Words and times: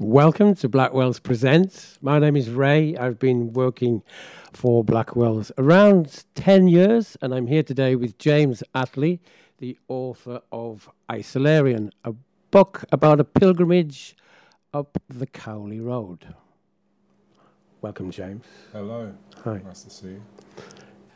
Welcome 0.00 0.56
to 0.56 0.68
Blackwell's 0.68 1.20
Presents. 1.20 2.00
My 2.02 2.18
name 2.18 2.34
is 2.34 2.50
Ray. 2.50 2.96
I've 2.96 3.20
been 3.20 3.52
working 3.52 4.02
for 4.52 4.82
Blackwell's 4.82 5.52
around 5.56 6.24
10 6.34 6.66
years, 6.66 7.16
and 7.22 7.32
I'm 7.32 7.46
here 7.46 7.62
today 7.62 7.94
with 7.94 8.18
James 8.18 8.64
Attlee, 8.74 9.20
the 9.58 9.78
author 9.86 10.40
of 10.50 10.90
Isolarian, 11.08 11.90
a 12.02 12.12
book 12.50 12.84
about 12.90 13.20
a 13.20 13.24
pilgrimage 13.24 14.16
up 14.72 14.98
the 15.08 15.28
Cowley 15.28 15.78
Road. 15.78 16.26
Welcome, 17.80 18.10
James. 18.10 18.46
Hello. 18.72 19.14
Hi. 19.44 19.60
Nice 19.64 19.84
to 19.84 19.90
see 19.90 20.08
you. 20.08 20.22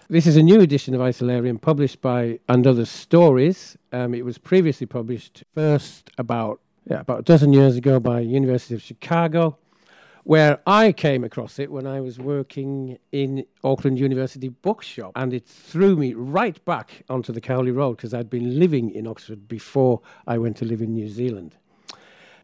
This 0.08 0.28
is 0.28 0.36
a 0.36 0.42
new 0.42 0.60
edition 0.60 0.94
of 0.94 1.00
Isolarian 1.00 1.60
published 1.60 2.00
by 2.00 2.38
And 2.48 2.64
Other 2.64 2.84
Stories. 2.84 3.76
Um, 3.90 4.14
it 4.14 4.24
was 4.24 4.38
previously 4.38 4.86
published 4.86 5.42
first 5.52 6.10
about 6.16 6.60
yeah, 6.88 7.00
about 7.00 7.20
a 7.20 7.22
dozen 7.22 7.52
years 7.52 7.76
ago 7.76 8.00
by 8.00 8.20
University 8.20 8.74
of 8.74 8.80
Chicago, 8.80 9.58
where 10.24 10.58
I 10.66 10.92
came 10.92 11.22
across 11.22 11.58
it 11.58 11.70
when 11.70 11.86
I 11.86 12.00
was 12.00 12.18
working 12.18 12.98
in 13.12 13.44
Auckland 13.62 13.98
University 13.98 14.48
bookshop, 14.48 15.12
and 15.14 15.34
it 15.34 15.46
threw 15.46 15.96
me 15.96 16.14
right 16.14 16.62
back 16.64 17.02
onto 17.10 17.32
the 17.32 17.40
Cowley 17.40 17.72
Road 17.72 17.96
because 17.96 18.14
I'd 18.14 18.30
been 18.30 18.58
living 18.58 18.90
in 18.90 19.06
Oxford 19.06 19.48
before 19.48 20.00
I 20.26 20.38
went 20.38 20.56
to 20.58 20.64
live 20.64 20.80
in 20.80 20.94
New 20.94 21.08
Zealand. 21.08 21.56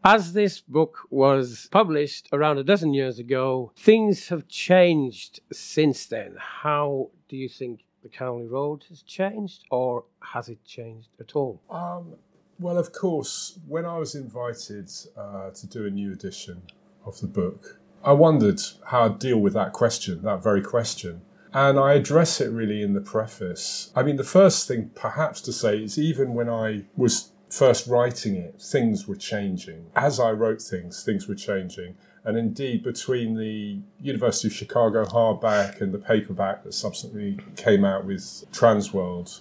As 0.07 0.35
this 0.35 0.61
book 0.61 0.99
was 1.09 1.69
published 1.73 2.29
around 2.31 2.59
a 2.59 2.65
dozen 2.65 2.93
years 2.93 3.19
ago, 3.19 3.73
things 3.75 4.29
have 4.29 4.47
changed 4.47 5.41
since 5.51 6.05
then. 6.05 6.37
How 6.39 7.11
do 7.31 7.37
you 7.39 7.49
think 7.49 7.85
the 8.03 8.11
Cowley 8.11 8.47
Road 8.47 8.85
has 8.91 9.01
changed, 9.01 9.65
or 9.71 10.05
has 10.21 10.51
it 10.51 10.63
changed 10.67 11.09
at 11.19 11.35
all? 11.35 11.63
Um, 11.71 12.17
well, 12.65 12.79
of 12.79 12.93
course, 12.93 13.59
when 13.69 13.85
I 13.85 13.99
was 13.99 14.15
invited 14.15 14.91
uh, 15.19 15.51
to 15.51 15.67
do 15.67 15.85
a 15.87 15.91
new 15.91 16.13
edition 16.13 16.63
of 17.05 17.21
the 17.21 17.27
book, 17.27 17.79
I 18.03 18.13
wondered 18.13 18.59
how 18.87 19.05
I'd 19.05 19.19
deal 19.19 19.39
with 19.39 19.53
that 19.53 19.75
question, 19.75 20.23
that 20.23 20.43
very 20.43 20.63
question. 20.63 21.21
And 21.53 21.79
I 21.79 21.93
address 21.93 22.41
it 22.41 22.51
really 22.51 22.81
in 22.81 22.95
the 22.95 23.03
preface. 23.03 23.93
I 23.95 24.03
mean, 24.03 24.17
the 24.17 24.25
first 24.25 24.67
thing 24.67 24.93
perhaps 24.95 25.43
to 25.43 25.53
say 25.53 25.77
is 25.77 25.99
even 25.99 26.33
when 26.33 26.49
I 26.49 26.85
was 26.97 27.33
first 27.51 27.87
writing 27.87 28.35
it, 28.35 28.63
things 28.63 29.07
were 29.07 29.15
changing. 29.15 29.91
As 29.95 30.19
I 30.19 30.31
wrote 30.31 30.63
things, 30.63 31.05
things 31.05 31.29
were 31.29 31.35
changing. 31.35 31.97
And 32.25 32.39
indeed, 32.39 32.83
between 32.83 33.37
the 33.37 33.81
University 34.01 34.49
of 34.49 34.55
Chicago 34.55 35.05
hardback 35.05 35.83
and 35.83 35.93
the 35.93 35.99
paperback 35.99 36.65
that 36.65 36.73
subsequently 36.73 37.39
came 37.57 37.85
out 37.85 38.07
with 38.07 38.23
Transworld, 38.53 39.41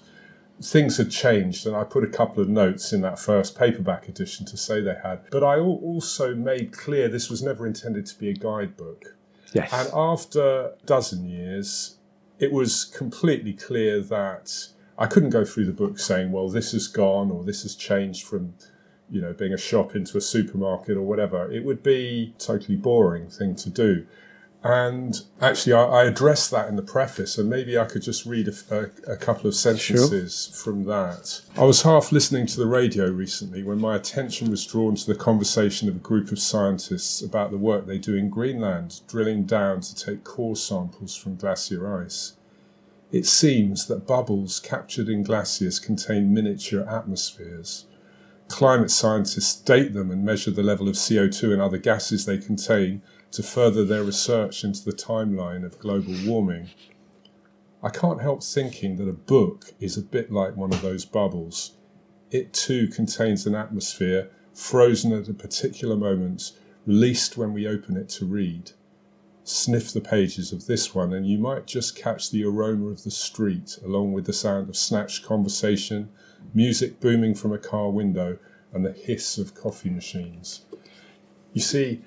things 0.62 0.98
had 0.98 1.12
changed. 1.12 1.66
And 1.66 1.76
I 1.76 1.84
put 1.84 2.04
a 2.04 2.08
couple 2.08 2.42
of 2.42 2.50
notes 2.50 2.94
in 2.94 3.02
that 3.02 3.20
first 3.20 3.58
paperback 3.58 4.08
edition 4.08 4.46
to 4.48 4.58
say 4.58 4.82
they 4.82 4.98
had. 5.04 5.22
But 5.32 5.44
I 5.44 5.60
also 5.60 6.36
made 6.36 6.72
clear 6.72 7.08
this 7.08 7.30
was 7.30 7.42
never 7.42 7.66
intended 7.66 8.06
to 8.08 8.18
be 8.18 8.30
a 8.30 8.34
guidebook. 8.34 9.16
Yes. 9.54 9.72
And 9.72 9.90
after 9.94 10.42
a 10.42 10.72
dozen 10.86 11.26
years, 11.30 11.98
it 12.40 12.52
was 12.52 12.86
completely 12.86 13.54
clear 13.54 14.02
that 14.02 14.68
I 14.98 15.06
couldn't 15.06 15.30
go 15.30 15.46
through 15.46 15.66
the 15.66 15.74
book 15.74 16.00
saying, 16.00 16.32
well, 16.32 16.50
this 16.50 16.72
has 16.72 16.88
gone 16.88 17.32
or 17.32 17.44
this 17.44 17.64
has 17.64 17.76
changed 17.76 18.26
from 18.26 18.54
you 19.14 19.22
know, 19.22 19.32
being 19.32 19.54
a 19.54 19.58
shop 19.58 19.96
into 19.96 20.18
a 20.18 20.22
supermarket 20.22 20.98
or 20.98 21.04
whatever, 21.04 21.52
it 21.52 21.64
would 21.64 21.84
be 21.84 22.34
a 22.36 22.40
totally 22.40 22.76
boring 22.76 23.30
thing 23.30 23.56
to 23.56 23.70
do. 23.70 24.06
And 24.64 25.22
actually, 25.42 25.74
I, 25.74 25.84
I 25.84 26.04
addressed 26.06 26.50
that 26.52 26.70
in 26.70 26.78
the 26.78 26.82
preface, 26.82 27.38
and 27.38 27.50
maybe 27.50 27.78
I 27.78 27.84
could 27.84 28.02
just 28.02 28.26
read 28.26 28.48
a, 28.48 28.54
a, 28.72 29.14
a 29.14 29.18
couple 29.18 29.48
of 29.48 29.56
sentences 29.56 30.52
sure. 30.54 30.64
from 30.64 30.86
that. 30.86 31.42
I 31.58 31.66
was 31.66 31.82
half 31.82 32.14
listening 32.14 32.46
to 32.48 32.58
the 32.58 32.66
radio 32.66 33.10
recently 33.10 33.62
when 33.62 33.80
my 33.80 33.98
attention 33.98 34.50
was 34.50 34.66
drawn 34.66 34.96
to 34.96 35.06
the 35.06 35.20
conversation 35.20 35.90
of 35.90 35.98
a 35.98 36.00
group 36.00 36.32
of 36.32 36.40
scientists 36.40 37.22
about 37.22 37.52
the 37.52 37.58
work 37.58 37.86
they 37.86 37.98
do 37.98 38.16
in 38.16 38.30
Greenland, 38.30 39.02
drilling 39.06 39.44
down 39.44 39.82
to 39.82 39.94
take 39.94 40.24
core 40.24 40.56
samples 40.56 41.14
from 41.14 41.36
glacier 41.36 42.02
ice. 42.02 42.38
It 43.12 43.26
seems 43.26 43.88
that 43.88 44.08
bubbles 44.08 44.62
captured 44.62 45.10
in 45.10 45.24
glaciers 45.24 45.78
contain 45.78 46.34
miniature 46.34 46.88
atmospheres 46.88 47.86
climate 48.54 48.92
scientists 48.92 49.56
date 49.62 49.94
them 49.94 50.12
and 50.12 50.24
measure 50.24 50.52
the 50.52 50.62
level 50.62 50.88
of 50.88 50.94
CO2 50.94 51.54
and 51.54 51.62
other 51.62 51.78
gases 51.80 52.26
they 52.26 52.38
contain 52.38 53.02
to 53.34 53.44
further 53.44 53.84
their 53.84 54.04
research 54.04 54.64
into 54.64 54.84
the 54.86 54.92
timeline 54.92 55.66
of 55.66 55.80
global 55.80 56.16
warming. 56.26 56.70
I 57.82 57.90
can't 57.90 58.22
help 58.22 58.44
thinking 58.44 58.96
that 58.98 59.10
a 59.10 59.14
book 59.14 59.74
is 59.80 59.98
a 59.98 60.02
bit 60.02 60.32
like 60.32 60.56
one 60.56 60.72
of 60.72 60.82
those 60.82 61.04
bubbles. 61.04 61.74
It 62.32 62.54
too 62.54 62.88
contains 62.88 63.46
an 63.46 63.56
atmosphere 63.56 64.30
frozen 64.54 65.12
at 65.14 65.28
a 65.28 65.34
particular 65.34 65.96
moment, 65.96 66.52
released 66.86 67.38
when 67.38 67.54
we 67.54 67.68
open 67.68 67.98
it 67.98 68.08
to 68.10 68.26
read. 68.26 68.72
Sniff 69.44 69.92
the 69.92 70.00
pages 70.00 70.54
of 70.54 70.68
this 70.68 70.96
one, 70.96 71.12
and 71.12 71.28
you 71.28 71.38
might 71.38 71.66
just 71.66 71.96
catch 71.96 72.30
the 72.30 72.46
aroma 72.46 72.88
of 72.88 73.04
the 73.04 73.12
street, 73.12 73.80
along 73.84 74.14
with 74.14 74.26
the 74.26 74.34
sound 74.34 74.70
of 74.70 74.78
snatched 74.78 75.26
conversation 75.26 76.10
music 76.54 77.00
booming 77.00 77.34
from 77.34 77.52
a 77.52 77.58
car 77.58 77.90
window, 77.90 78.38
and 78.72 78.86
the 78.86 78.92
hiss 78.92 79.38
of 79.38 79.56
coffee 79.56 79.90
machines. 79.90 80.66
You 81.54 81.62
see, 81.62 82.02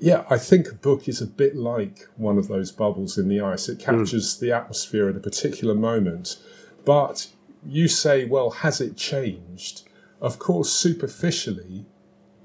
yeah, 0.00 0.24
I 0.30 0.38
think 0.38 0.68
a 0.68 0.74
book 0.74 1.08
is 1.08 1.20
a 1.20 1.26
bit 1.26 1.56
like 1.56 2.06
one 2.16 2.38
of 2.38 2.48
those 2.48 2.72
bubbles 2.72 3.18
in 3.18 3.28
the 3.28 3.40
ice. 3.40 3.68
It 3.68 3.78
captures 3.78 4.36
mm. 4.36 4.40
the 4.40 4.52
atmosphere 4.52 5.08
at 5.08 5.16
a 5.16 5.20
particular 5.20 5.74
moment. 5.74 6.36
But 6.84 7.28
you 7.66 7.88
say, 7.88 8.24
well, 8.24 8.50
has 8.50 8.80
it 8.80 8.96
changed? 8.96 9.82
Of 10.20 10.38
course, 10.38 10.70
superficially, 10.70 11.86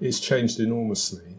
it's 0.02 0.20
changed 0.20 0.60
enormously. 0.60 1.38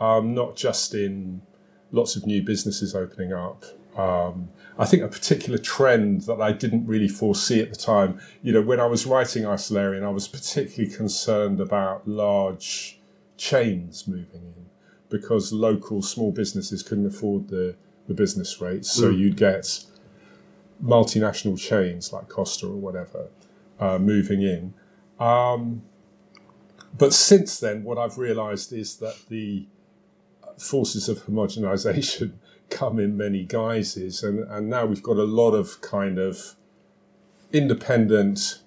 Um, 0.00 0.34
not 0.34 0.56
just 0.56 0.94
in 0.94 1.42
lots 1.90 2.16
of 2.16 2.26
new 2.26 2.42
businesses 2.42 2.94
opening 2.94 3.32
up, 3.32 3.64
um, 3.96 4.50
I 4.78 4.86
think 4.86 5.02
a 5.02 5.08
particular 5.08 5.58
trend 5.58 6.22
that 6.22 6.40
I 6.40 6.52
didn't 6.52 6.86
really 6.86 7.08
foresee 7.08 7.60
at 7.60 7.70
the 7.70 7.76
time, 7.76 8.20
you 8.42 8.52
know, 8.52 8.62
when 8.62 8.78
I 8.78 8.86
was 8.86 9.06
writing 9.06 9.42
Isolarian, 9.42 10.04
I 10.04 10.10
was 10.10 10.28
particularly 10.28 10.94
concerned 10.94 11.60
about 11.60 12.06
large 12.06 13.00
chains 13.36 14.06
moving 14.06 14.42
in 14.56 14.67
because 15.10 15.52
local 15.52 16.02
small 16.02 16.32
businesses 16.32 16.82
couldn't 16.82 17.06
afford 17.06 17.48
the, 17.48 17.74
the 18.06 18.14
business 18.14 18.60
rates. 18.60 18.90
So 18.90 19.10
mm. 19.10 19.18
you'd 19.18 19.36
get 19.36 19.84
multinational 20.82 21.58
chains 21.58 22.12
like 22.12 22.28
Costa 22.28 22.66
or 22.66 22.76
whatever 22.76 23.28
uh, 23.80 23.98
moving 23.98 24.42
in. 24.42 24.74
Um, 25.18 25.82
but 26.96 27.12
since 27.12 27.58
then, 27.58 27.84
what 27.84 27.98
I've 27.98 28.18
realized 28.18 28.72
is 28.72 28.96
that 28.96 29.16
the 29.28 29.66
forces 30.58 31.08
of 31.08 31.24
homogenization 31.24 32.32
come 32.70 32.98
in 32.98 33.16
many 33.16 33.44
guises, 33.44 34.22
and, 34.22 34.40
and 34.50 34.68
now 34.68 34.84
we've 34.84 35.02
got 35.02 35.16
a 35.16 35.24
lot 35.24 35.52
of 35.52 35.80
kind 35.80 36.18
of 36.18 36.54
independent, 37.52 38.60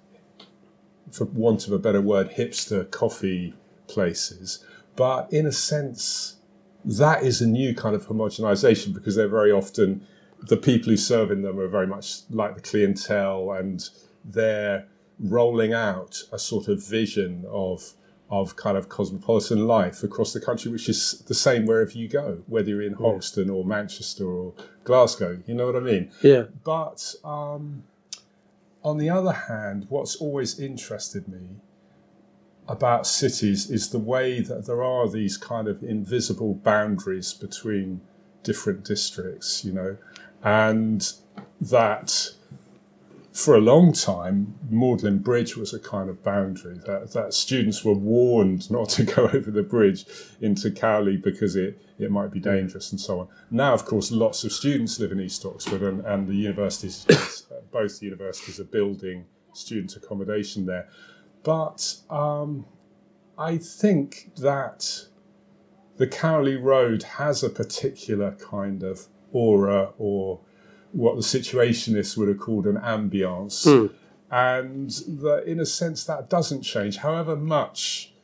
for 1.10 1.24
want 1.26 1.66
of 1.66 1.72
a 1.72 1.78
better 1.78 2.00
word, 2.00 2.32
hipster 2.32 2.90
coffee 2.90 3.54
places. 3.86 4.64
But 4.96 5.32
in 5.32 5.46
a 5.46 5.52
sense, 5.52 6.36
that 6.84 7.22
is 7.22 7.40
a 7.40 7.46
new 7.46 7.74
kind 7.74 7.94
of 7.94 8.06
homogenization 8.06 8.92
because 8.92 9.16
they're 9.16 9.28
very 9.28 9.52
often 9.52 10.06
the 10.48 10.56
people 10.56 10.90
who 10.90 10.96
serve 10.96 11.30
in 11.30 11.42
them 11.42 11.58
are 11.58 11.68
very 11.68 11.86
much 11.86 12.22
like 12.30 12.54
the 12.54 12.60
clientele 12.60 13.52
and 13.52 13.88
they're 14.24 14.86
rolling 15.20 15.72
out 15.72 16.22
a 16.32 16.38
sort 16.38 16.68
of 16.68 16.84
vision 16.84 17.44
of 17.48 17.94
of 18.30 18.56
kind 18.56 18.78
of 18.78 18.88
cosmopolitan 18.88 19.66
life 19.66 20.02
across 20.02 20.32
the 20.32 20.40
country, 20.40 20.72
which 20.72 20.88
is 20.88 21.22
the 21.28 21.34
same 21.34 21.66
wherever 21.66 21.90
you 21.90 22.08
go, 22.08 22.42
whether 22.46 22.70
you're 22.70 22.80
in 22.80 22.94
Hoxton 22.94 23.50
or 23.50 23.62
Manchester 23.62 24.26
or 24.26 24.54
Glasgow. 24.84 25.42
You 25.46 25.52
know 25.54 25.66
what 25.66 25.76
I 25.76 25.80
mean? 25.80 26.10
Yeah. 26.22 26.44
But 26.64 27.14
um, 27.22 27.84
on 28.82 28.96
the 28.96 29.10
other 29.10 29.32
hand, 29.32 29.84
what's 29.90 30.16
always 30.16 30.58
interested 30.58 31.28
me 31.28 31.60
about 32.72 33.06
cities 33.06 33.70
is 33.70 33.90
the 33.90 33.98
way 33.98 34.40
that 34.40 34.64
there 34.64 34.82
are 34.82 35.06
these 35.06 35.36
kind 35.36 35.68
of 35.68 35.82
invisible 35.82 36.54
boundaries 36.54 37.34
between 37.34 38.00
different 38.42 38.82
districts, 38.82 39.62
you 39.62 39.72
know, 39.72 39.98
and 40.42 41.12
that 41.60 42.30
for 43.30 43.54
a 43.54 43.60
long 43.60 43.92
time, 43.92 44.54
Magdalen 44.70 45.18
Bridge 45.18 45.54
was 45.54 45.74
a 45.74 45.78
kind 45.78 46.08
of 46.08 46.24
boundary 46.24 46.78
that, 46.86 47.12
that 47.12 47.34
students 47.34 47.84
were 47.84 47.92
warned 47.94 48.70
not 48.70 48.88
to 48.90 49.04
go 49.04 49.24
over 49.34 49.50
the 49.50 49.62
bridge 49.62 50.06
into 50.40 50.70
Cowley 50.70 51.18
because 51.18 51.56
it, 51.56 51.78
it 51.98 52.10
might 52.10 52.30
be 52.30 52.40
dangerous 52.40 52.90
and 52.90 53.00
so 53.00 53.20
on. 53.20 53.28
Now, 53.50 53.74
of 53.74 53.84
course, 53.84 54.10
lots 54.10 54.44
of 54.44 54.52
students 54.52 54.98
live 54.98 55.12
in 55.12 55.20
East 55.20 55.44
Oxford 55.44 55.82
and, 55.82 56.04
and 56.06 56.26
the 56.26 56.34
universities, 56.34 57.06
both 57.70 58.00
the 58.00 58.06
universities 58.06 58.58
are 58.58 58.64
building 58.64 59.26
student 59.52 59.94
accommodation 59.94 60.64
there. 60.64 60.88
But 61.42 61.96
um, 62.08 62.66
I 63.38 63.56
think 63.58 64.32
that 64.36 65.06
the 65.96 66.06
Cowley 66.06 66.56
Road 66.56 67.02
has 67.02 67.42
a 67.42 67.50
particular 67.50 68.32
kind 68.32 68.82
of 68.82 69.06
aura 69.32 69.92
or 69.98 70.40
what 70.92 71.16
the 71.16 71.22
situationists 71.22 72.16
would 72.16 72.28
have 72.28 72.38
called 72.38 72.66
an 72.66 72.76
ambience. 72.76 73.66
Mm. 73.66 73.92
And 74.30 74.90
that, 75.20 75.44
in 75.46 75.60
a 75.60 75.66
sense, 75.66 76.04
that 76.04 76.30
doesn't 76.30 76.62
change. 76.62 76.98
However 76.98 77.36
much 77.36 78.14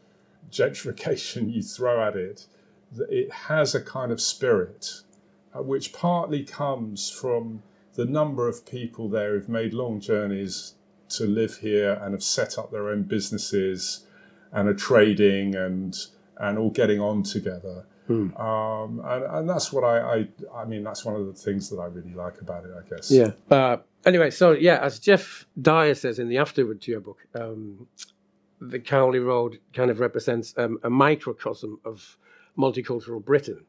gentrification 0.50 1.52
you 1.54 1.62
throw 1.62 2.06
at 2.06 2.16
it, 2.16 2.46
that 2.92 3.10
it 3.10 3.30
has 3.30 3.74
a 3.74 3.80
kind 3.80 4.10
of 4.10 4.20
spirit, 4.20 5.02
uh, 5.54 5.62
which 5.62 5.92
partly 5.92 6.44
comes 6.44 7.10
from 7.10 7.62
the 7.94 8.06
number 8.06 8.48
of 8.48 8.64
people 8.64 9.08
there 9.08 9.34
who've 9.34 9.48
made 9.48 9.74
long 9.74 10.00
journeys 10.00 10.74
to 11.10 11.24
live 11.24 11.56
here 11.58 11.94
and 12.02 12.12
have 12.12 12.22
set 12.22 12.58
up 12.58 12.70
their 12.70 12.88
own 12.88 13.02
businesses 13.02 14.06
and 14.52 14.68
are 14.68 14.74
trading 14.74 15.54
and 15.54 15.96
and 16.38 16.58
all 16.58 16.70
getting 16.70 17.00
on 17.00 17.22
together. 17.22 17.84
Hmm. 18.06 18.34
Um, 18.36 19.02
and, 19.04 19.24
and 19.24 19.50
that's 19.50 19.72
what 19.72 19.84
I, 19.84 19.98
I, 19.98 20.28
I 20.62 20.64
mean, 20.64 20.82
that's 20.82 21.04
one 21.04 21.14
of 21.14 21.26
the 21.26 21.32
things 21.32 21.68
that 21.68 21.76
I 21.78 21.86
really 21.86 22.14
like 22.14 22.40
about 22.40 22.64
it, 22.64 22.70
I 22.72 22.88
guess. 22.88 23.10
Yeah. 23.10 23.32
Uh, 23.50 23.78
anyway, 24.06 24.30
so 24.30 24.52
yeah, 24.52 24.78
as 24.82 24.98
Geoff 24.98 25.46
Dyer 25.60 25.94
says 25.94 26.18
in 26.18 26.28
the 26.28 26.38
afterword 26.38 26.80
to 26.82 26.90
your 26.90 27.00
book, 27.00 27.26
um, 27.34 27.86
the 28.60 28.78
Cowley 28.78 29.18
Road 29.18 29.58
kind 29.74 29.90
of 29.90 30.00
represents 30.00 30.54
um, 30.56 30.78
a 30.82 30.90
microcosm 30.90 31.80
of 31.84 32.16
multicultural 32.56 33.22
Britain. 33.22 33.64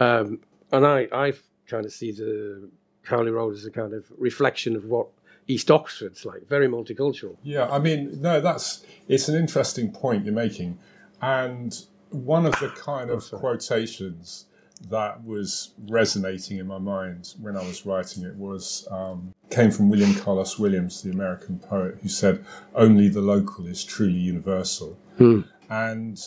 Um, 0.00 0.40
and 0.72 0.86
I, 0.86 1.08
I 1.12 1.32
kind 1.66 1.84
of 1.84 1.92
see 1.92 2.12
the 2.12 2.70
Cowley 3.04 3.30
Road 3.30 3.54
as 3.54 3.64
a 3.66 3.70
kind 3.70 3.92
of 3.92 4.06
reflection 4.16 4.76
of 4.76 4.86
what 4.86 5.08
East 5.48 5.70
Oxford's 5.70 6.24
like, 6.26 6.46
very 6.46 6.68
multicultural. 6.68 7.36
Yeah, 7.42 7.68
I 7.70 7.78
mean, 7.78 8.20
no, 8.20 8.40
that's 8.40 8.84
it's 9.08 9.28
an 9.28 9.34
interesting 9.34 9.90
point 9.90 10.24
you're 10.24 10.34
making, 10.34 10.78
and 11.22 11.76
one 12.10 12.46
of 12.46 12.52
the 12.60 12.68
kind 12.68 13.10
of 13.10 13.28
oh, 13.32 13.38
quotations 13.38 14.44
that 14.90 15.24
was 15.24 15.72
resonating 15.88 16.58
in 16.58 16.66
my 16.66 16.78
mind 16.78 17.34
when 17.40 17.56
I 17.56 17.62
was 17.66 17.84
writing 17.84 18.24
it 18.24 18.36
was 18.36 18.86
um, 18.90 19.34
came 19.50 19.70
from 19.70 19.88
William 19.90 20.14
Carlos 20.14 20.58
Williams, 20.58 21.02
the 21.02 21.10
American 21.10 21.58
poet, 21.58 21.98
who 22.02 22.08
said, 22.08 22.44
"Only 22.74 23.08
the 23.08 23.22
local 23.22 23.66
is 23.66 23.82
truly 23.84 24.18
universal," 24.18 24.98
hmm. 25.16 25.40
and 25.70 26.20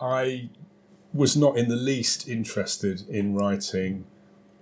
I 0.00 0.50
was 1.14 1.36
not 1.36 1.56
in 1.56 1.68
the 1.68 1.76
least 1.76 2.28
interested 2.28 3.08
in 3.08 3.34
writing 3.34 4.04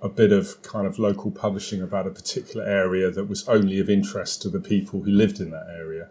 a 0.02 0.08
bit 0.08 0.32
of 0.32 0.62
kind 0.62 0.86
of 0.86 0.98
local 0.98 1.30
publishing 1.30 1.80
about 1.82 2.06
a 2.06 2.10
particular 2.10 2.66
area 2.66 3.10
that 3.10 3.24
was 3.24 3.48
only 3.48 3.80
of 3.80 3.88
interest 3.88 4.42
to 4.42 4.48
the 4.48 4.60
people 4.60 5.00
who 5.02 5.10
lived 5.10 5.40
in 5.40 5.50
that 5.50 5.66
area. 5.74 6.08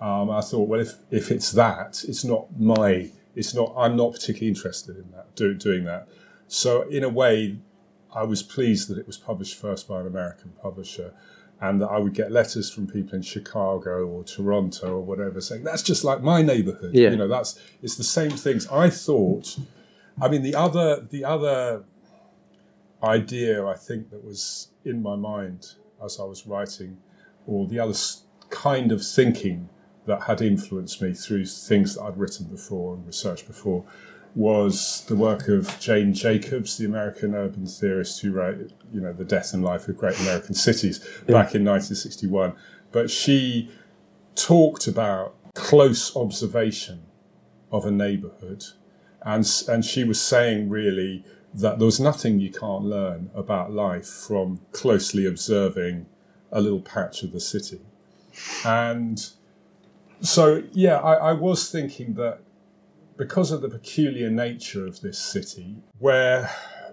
Um, 0.00 0.30
I 0.30 0.40
thought, 0.40 0.68
well, 0.68 0.80
if, 0.80 0.94
if 1.10 1.30
it's 1.30 1.52
that, 1.52 2.04
it's 2.06 2.24
not 2.24 2.48
my, 2.58 3.10
it's 3.34 3.54
not, 3.54 3.72
I'm 3.76 3.96
not 3.96 4.12
particularly 4.12 4.48
interested 4.48 4.96
in 4.96 5.10
that, 5.12 5.34
do, 5.34 5.54
doing 5.54 5.84
that. 5.84 6.08
So 6.48 6.82
in 6.82 7.04
a 7.04 7.08
way, 7.08 7.58
I 8.14 8.24
was 8.24 8.42
pleased 8.42 8.88
that 8.88 8.98
it 8.98 9.06
was 9.06 9.16
published 9.16 9.56
first 9.56 9.88
by 9.88 10.00
an 10.00 10.06
American 10.06 10.52
publisher 10.60 11.14
and 11.60 11.80
that 11.80 11.88
I 11.88 11.98
would 11.98 12.12
get 12.12 12.30
letters 12.30 12.70
from 12.70 12.88
people 12.88 13.14
in 13.14 13.22
Chicago 13.22 14.06
or 14.06 14.24
Toronto 14.24 14.96
or 14.96 15.00
whatever 15.00 15.40
saying, 15.40 15.64
that's 15.64 15.82
just 15.82 16.04
like 16.04 16.20
my 16.20 16.42
neighborhood. 16.42 16.90
Yeah. 16.92 17.10
You 17.10 17.16
know, 17.16 17.28
that's, 17.28 17.58
it's 17.80 17.96
the 17.96 18.04
same 18.04 18.32
things. 18.32 18.66
I 18.66 18.90
thought, 18.90 19.56
I 20.20 20.28
mean, 20.28 20.42
the 20.42 20.56
other, 20.56 21.06
the 21.08 21.24
other 21.24 21.84
idea 23.02 23.66
I 23.66 23.74
think 23.74 24.10
that 24.10 24.24
was 24.24 24.68
in 24.84 25.02
my 25.02 25.16
mind 25.16 25.74
as 26.04 26.18
I 26.20 26.24
was 26.24 26.46
writing, 26.46 26.98
or 27.46 27.66
the 27.66 27.78
other 27.78 27.94
kind 28.50 28.92
of 28.92 29.04
thinking 29.04 29.68
that 30.06 30.22
had 30.22 30.40
influenced 30.40 31.00
me 31.00 31.12
through 31.12 31.46
things 31.46 31.94
that 31.94 32.02
I'd 32.02 32.16
written 32.16 32.46
before 32.46 32.94
and 32.94 33.06
researched 33.06 33.46
before, 33.46 33.84
was 34.34 35.04
the 35.08 35.16
work 35.16 35.48
of 35.48 35.78
Jane 35.78 36.14
Jacobs, 36.14 36.78
the 36.78 36.86
American 36.86 37.34
urban 37.34 37.66
theorist 37.66 38.20
who 38.22 38.32
wrote, 38.32 38.72
you 38.92 39.00
know, 39.00 39.12
The 39.12 39.24
Death 39.24 39.52
and 39.52 39.62
Life 39.62 39.88
of 39.88 39.96
Great 39.96 40.18
American 40.20 40.54
Cities 40.54 41.00
yeah. 41.02 41.34
back 41.34 41.54
in 41.54 41.64
1961. 41.64 42.54
But 42.90 43.10
she 43.10 43.70
talked 44.34 44.86
about 44.86 45.34
close 45.54 46.16
observation 46.16 47.02
of 47.70 47.84
a 47.84 47.90
neighborhood. 47.90 48.64
And, 49.22 49.46
and 49.68 49.84
she 49.84 50.02
was 50.02 50.20
saying, 50.20 50.68
really, 50.68 51.24
that 51.54 51.78
there 51.78 51.86
was 51.86 52.00
nothing 52.00 52.40
you 52.40 52.50
can't 52.50 52.84
learn 52.84 53.30
about 53.34 53.72
life 53.72 54.06
from 54.06 54.60
closely 54.72 55.26
observing 55.26 56.06
a 56.50 56.60
little 56.60 56.80
patch 56.80 57.22
of 57.22 57.32
the 57.32 57.40
city. 57.40 57.80
And 58.64 59.24
so, 60.20 60.62
yeah, 60.72 60.98
I, 60.98 61.14
I, 61.14 61.32
was 61.32 61.70
thinking 61.70 62.14
that 62.14 62.40
because 63.16 63.50
of 63.50 63.60
the 63.60 63.68
peculiar 63.68 64.30
nature 64.30 64.86
of 64.86 65.00
this 65.00 65.18
city, 65.18 65.76
where 65.98 66.50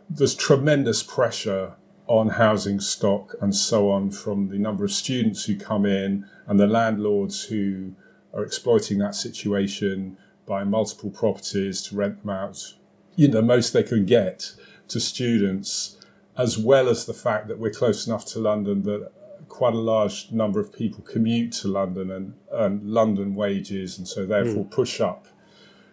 there's 0.09 0.35
tremendous 0.35 1.03
pressure 1.03 1.75
on 2.07 2.29
housing 2.29 2.79
stock 2.79 3.35
and 3.39 3.55
so 3.55 3.91
on 3.91 4.09
from 4.09 4.49
the 4.49 4.57
number 4.57 4.83
of 4.83 4.91
students 4.91 5.45
who 5.45 5.55
come 5.55 5.85
in 5.85 6.25
and 6.47 6.59
the 6.59 6.67
landlords 6.67 7.43
who 7.43 7.93
are 8.33 8.43
exploiting 8.43 8.97
that 8.97 9.13
situation 9.13 10.17
by 10.45 10.63
multiple 10.63 11.11
properties 11.11 11.83
to 11.83 11.95
rent 11.95 12.19
them 12.21 12.31
out 12.31 12.73
you 13.19 13.27
know, 13.27 13.33
the 13.33 13.41
most 13.41 13.73
they 13.73 13.83
can 13.83 14.05
get 14.05 14.53
to 14.87 14.97
students, 14.97 15.97
as 16.37 16.57
well 16.57 16.87
as 16.87 17.05
the 17.05 17.13
fact 17.13 17.49
that 17.49 17.59
we're 17.59 17.69
close 17.69 18.07
enough 18.07 18.25
to 18.25 18.39
London 18.39 18.83
that 18.83 19.11
quite 19.49 19.73
a 19.73 19.77
large 19.77 20.31
number 20.31 20.61
of 20.61 20.71
people 20.71 21.03
commute 21.03 21.51
to 21.51 21.67
London 21.67 22.11
and 22.11 22.33
earn 22.53 22.79
London 22.81 23.35
wages, 23.35 23.97
and 23.97 24.07
so 24.07 24.25
therefore 24.25 24.63
mm. 24.63 24.71
push 24.71 25.01
up 25.01 25.27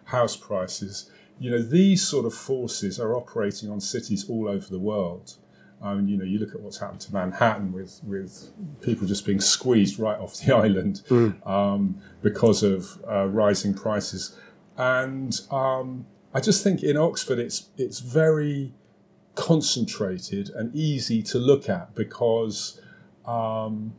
house 0.05 0.37
prices. 0.37 1.11
You 1.37 1.51
know, 1.51 1.61
these 1.61 2.01
sort 2.01 2.25
of 2.25 2.33
forces 2.33 2.97
are 2.97 3.13
operating 3.13 3.69
on 3.69 3.81
cities 3.81 4.29
all 4.29 4.47
over 4.47 4.67
the 4.69 4.79
world. 4.79 5.35
I 5.81 5.95
mean, 5.95 6.07
you 6.07 6.15
know, 6.17 6.23
you 6.23 6.39
look 6.39 6.55
at 6.55 6.61
what's 6.61 6.77
happened 6.77 7.01
to 7.01 7.13
Manhattan 7.13 7.73
with 7.73 7.99
with 8.05 8.51
people 8.79 9.05
just 9.05 9.25
being 9.25 9.41
squeezed 9.41 9.99
right 9.99 10.17
off 10.17 10.39
the 10.39 10.55
island 10.65 11.01
mm. 11.09 11.45
um, 11.45 12.01
because 12.21 12.63
of 12.63 13.03
uh, 13.05 13.27
rising 13.27 13.73
prices, 13.73 14.37
and 14.77 15.41
um, 15.51 16.05
I 16.33 16.39
just 16.39 16.63
think 16.63 16.83
in 16.83 16.97
Oxford 16.97 17.39
it's 17.39 17.69
it's 17.77 17.99
very 17.99 18.73
concentrated 19.35 20.49
and 20.49 20.75
easy 20.75 21.21
to 21.21 21.37
look 21.37 21.69
at 21.69 21.93
because 21.95 22.81
um, 23.25 23.93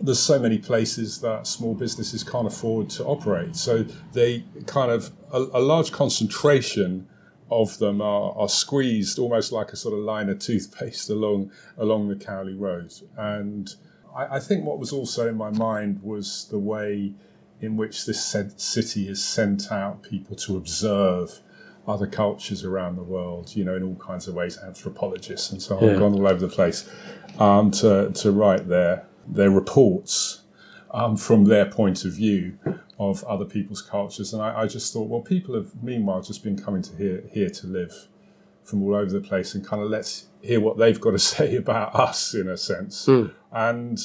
there's 0.00 0.18
so 0.18 0.38
many 0.38 0.58
places 0.58 1.20
that 1.20 1.46
small 1.46 1.74
businesses 1.74 2.24
can't 2.24 2.46
afford 2.46 2.90
to 2.90 3.04
operate. 3.04 3.56
So 3.56 3.84
they 4.12 4.44
kind 4.66 4.90
of 4.90 5.12
a, 5.32 5.38
a 5.38 5.60
large 5.60 5.92
concentration 5.92 7.08
of 7.50 7.78
them 7.78 8.00
are, 8.00 8.36
are, 8.36 8.48
squeezed 8.48 9.20
almost 9.20 9.52
like 9.52 9.72
a 9.72 9.76
sort 9.76 9.94
of 9.94 10.00
line 10.00 10.28
of 10.28 10.40
toothpaste 10.40 11.08
along 11.16 11.52
along 11.78 12.08
the 12.08 12.16
Cowley 12.16 12.54
Road. 12.54 12.92
And 13.16 13.74
I, 14.14 14.36
I 14.36 14.40
think 14.40 14.64
what 14.64 14.78
was 14.78 14.92
also 14.92 15.28
in 15.28 15.36
my 15.36 15.50
mind 15.50 16.02
was 16.02 16.48
the 16.50 16.58
way 16.58 17.14
in 17.60 17.76
which 17.76 18.06
this 18.06 18.34
city 18.56 19.06
has 19.06 19.22
sent 19.22 19.72
out 19.72 20.02
people 20.02 20.36
to 20.36 20.56
observe 20.56 21.40
other 21.86 22.06
cultures 22.06 22.64
around 22.64 22.96
the 22.96 23.02
world, 23.02 23.54
you 23.54 23.64
know, 23.64 23.76
in 23.76 23.82
all 23.82 23.94
kinds 23.96 24.26
of 24.28 24.34
ways, 24.34 24.58
anthropologists 24.58 25.52
and 25.52 25.62
so 25.62 25.78
on, 25.78 25.84
yeah. 25.84 25.94
gone 25.94 26.12
all 26.12 26.26
over 26.26 26.46
the 26.46 26.48
place, 26.48 26.88
um, 27.38 27.70
to, 27.70 28.10
to 28.12 28.32
write 28.32 28.68
their, 28.68 29.06
their 29.26 29.50
reports 29.50 30.42
um, 30.90 31.16
from 31.16 31.44
their 31.44 31.66
point 31.66 32.04
of 32.04 32.12
view 32.12 32.58
of 32.98 33.22
other 33.24 33.44
people's 33.44 33.82
cultures. 33.82 34.32
And 34.32 34.42
I, 34.42 34.62
I, 34.62 34.66
just 34.66 34.92
thought, 34.92 35.08
well, 35.08 35.20
people 35.20 35.54
have 35.54 35.82
meanwhile 35.82 36.22
just 36.22 36.42
been 36.42 36.58
coming 36.58 36.82
to 36.82 36.96
here, 36.96 37.22
here 37.30 37.50
to 37.50 37.66
live 37.66 38.08
from 38.64 38.82
all 38.82 38.94
over 38.94 39.10
the 39.10 39.20
place 39.20 39.54
and 39.54 39.64
kind 39.64 39.80
of 39.80 39.88
let's 39.88 40.26
hear 40.42 40.60
what 40.60 40.76
they've 40.76 41.00
got 41.00 41.12
to 41.12 41.18
say 41.36 41.56
about 41.56 41.94
us 41.94 42.34
in 42.34 42.48
a 42.48 42.56
sense. 42.56 43.06
Mm. 43.06 43.32
And 43.52 43.98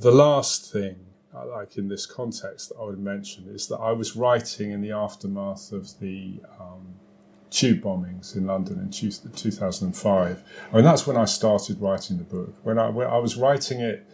the 0.00 0.10
last 0.10 0.72
thing 0.72 0.96
like 1.32 1.76
in 1.78 1.88
this 1.88 2.06
context 2.06 2.68
that 2.68 2.76
I 2.76 2.84
would 2.84 2.98
mention 2.98 3.48
is 3.48 3.66
that 3.68 3.78
I 3.78 3.92
was 3.92 4.16
writing 4.16 4.70
in 4.70 4.82
the 4.82 4.92
aftermath 4.92 5.72
of 5.72 5.98
the 5.98 6.40
um, 6.60 6.94
tube 7.50 7.82
bombings 7.82 8.36
in 8.36 8.46
London 8.46 8.78
in 8.78 8.90
2005. 8.90 10.44
I 10.70 10.74
mean, 10.74 10.84
that's 10.84 11.06
when 11.06 11.16
I 11.16 11.24
started 11.24 11.80
writing 11.80 12.18
the 12.18 12.24
book. 12.24 12.54
When 12.62 12.78
I, 12.78 12.88
when 12.90 13.06
I 13.06 13.18
was 13.18 13.36
writing 13.36 13.80
it 13.80 14.06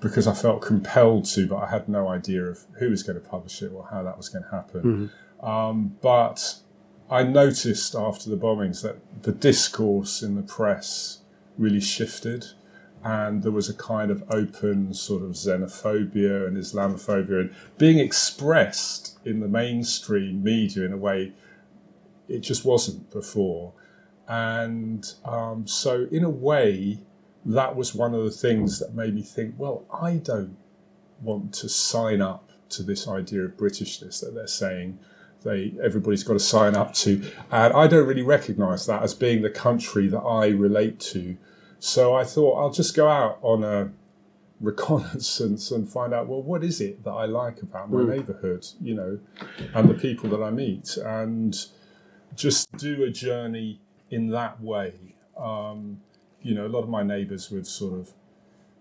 because 0.00 0.26
I 0.26 0.34
felt 0.34 0.62
compelled 0.62 1.24
to, 1.26 1.46
but 1.46 1.56
I 1.56 1.70
had 1.70 1.88
no 1.88 2.08
idea 2.08 2.44
of 2.44 2.64
who 2.78 2.90
was 2.90 3.02
going 3.02 3.20
to 3.20 3.26
publish 3.26 3.62
it 3.62 3.72
or 3.72 3.86
how 3.90 4.02
that 4.02 4.16
was 4.16 4.28
going 4.28 4.44
to 4.44 4.50
happen. 4.50 4.82
Mm-hmm. 4.82 5.46
Um, 5.46 5.96
but 6.02 6.56
I 7.08 7.22
noticed 7.22 7.94
after 7.94 8.28
the 8.28 8.36
bombings 8.36 8.82
that 8.82 8.96
the 9.22 9.32
discourse 9.32 10.22
in 10.22 10.34
the 10.34 10.42
press 10.42 11.20
really 11.56 11.80
shifted 11.80 12.46
and 13.04 13.42
there 13.42 13.52
was 13.52 13.68
a 13.68 13.74
kind 13.74 14.10
of 14.10 14.22
open 14.30 14.94
sort 14.94 15.22
of 15.22 15.30
xenophobia 15.30 16.46
and 16.46 16.56
Islamophobia 16.56 17.40
and 17.40 17.54
being 17.78 17.98
expressed 17.98 19.18
in 19.24 19.40
the 19.40 19.48
mainstream 19.48 20.42
media 20.42 20.84
in 20.84 20.92
a 20.92 20.96
way 20.96 21.32
it 22.28 22.40
just 22.40 22.64
wasn't 22.64 23.10
before. 23.10 23.72
And 24.28 25.12
um, 25.24 25.66
so, 25.66 26.06
in 26.10 26.24
a 26.24 26.30
way, 26.30 27.00
that 27.44 27.74
was 27.74 27.94
one 27.94 28.14
of 28.14 28.24
the 28.24 28.30
things 28.30 28.78
that 28.78 28.94
made 28.94 29.14
me 29.14 29.22
think, 29.22 29.56
well, 29.58 29.84
I 29.92 30.16
don't 30.16 30.56
want 31.20 31.52
to 31.54 31.68
sign 31.68 32.20
up 32.22 32.50
to 32.70 32.82
this 32.82 33.08
idea 33.08 33.42
of 33.42 33.56
Britishness 33.56 34.20
that 34.20 34.34
they're 34.34 34.46
saying 34.46 34.98
they 35.44 35.74
everybody's 35.82 36.22
got 36.22 36.34
to 36.34 36.40
sign 36.40 36.76
up 36.76 36.94
to, 36.94 37.22
and 37.50 37.72
I 37.74 37.86
don't 37.88 38.06
really 38.06 38.22
recognise 38.22 38.86
that 38.86 39.02
as 39.02 39.12
being 39.12 39.42
the 39.42 39.50
country 39.50 40.08
that 40.08 40.20
I 40.20 40.48
relate 40.48 41.00
to 41.00 41.36
so 41.82 42.14
I 42.14 42.22
thought 42.22 42.60
I'll 42.60 42.70
just 42.70 42.94
go 42.94 43.08
out 43.08 43.40
on 43.42 43.64
a 43.64 43.90
reconnaissance 44.60 45.72
and 45.72 45.88
find 45.88 46.14
out 46.14 46.28
well 46.28 46.40
what 46.40 46.62
is 46.62 46.80
it 46.80 47.02
that 47.02 47.10
I 47.10 47.24
like 47.24 47.60
about 47.60 47.90
my 47.90 48.02
mm. 48.02 48.08
neighborhood, 48.08 48.64
you 48.80 48.94
know, 48.94 49.18
and 49.74 49.90
the 49.90 49.94
people 49.94 50.30
that 50.30 50.40
I 50.40 50.50
meet. 50.50 50.96
And 50.96 51.56
just 52.36 52.70
do 52.76 53.02
a 53.02 53.10
journey 53.10 53.80
in 54.10 54.30
that 54.30 54.62
way. 54.62 55.16
Um, 55.36 56.00
you 56.40 56.54
know, 56.54 56.66
a 56.66 56.68
lot 56.68 56.84
of 56.84 56.88
my 56.88 57.02
neighbours 57.02 57.50
would 57.50 57.66
sort 57.66 57.98
of 57.98 58.12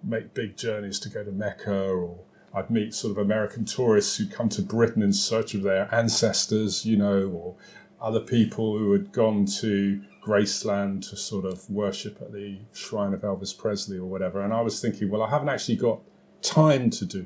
make 0.03 0.35
big 0.35 0.55
journeys 0.55 0.99
to 0.99 1.09
go 1.09 1.23
to 1.23 1.31
Mecca, 1.31 1.89
or 1.89 2.19
I'd 2.53 2.69
meet 2.69 2.93
sort 2.93 3.11
of 3.11 3.17
American 3.17 3.65
tourists 3.65 4.15
who'd 4.17 4.31
come 4.31 4.49
to 4.49 4.61
Britain 4.61 5.01
in 5.01 5.11
search 5.11 5.55
of 5.55 5.63
their 5.63 5.93
ancestors, 5.93 6.85
you 6.85 6.97
know, 6.97 7.27
or 7.29 7.55
other 7.99 8.19
people 8.19 8.77
who 8.77 8.91
had 8.91 9.11
gone 9.11 9.45
to 9.45 10.03
Graceland 10.23 11.09
to 11.09 11.15
sort 11.17 11.45
of 11.45 11.69
worship 11.69 12.21
at 12.21 12.31
the 12.31 12.59
shrine 12.73 13.13
of 13.13 13.21
Elvis 13.21 13.57
Presley 13.57 13.97
or 13.97 14.05
whatever. 14.05 14.41
And 14.41 14.53
I 14.53 14.61
was 14.61 14.79
thinking, 14.79 15.09
well, 15.09 15.23
I 15.23 15.29
haven't 15.29 15.49
actually 15.49 15.77
got 15.77 15.99
time 16.41 16.89
to 16.91 17.05
do 17.05 17.25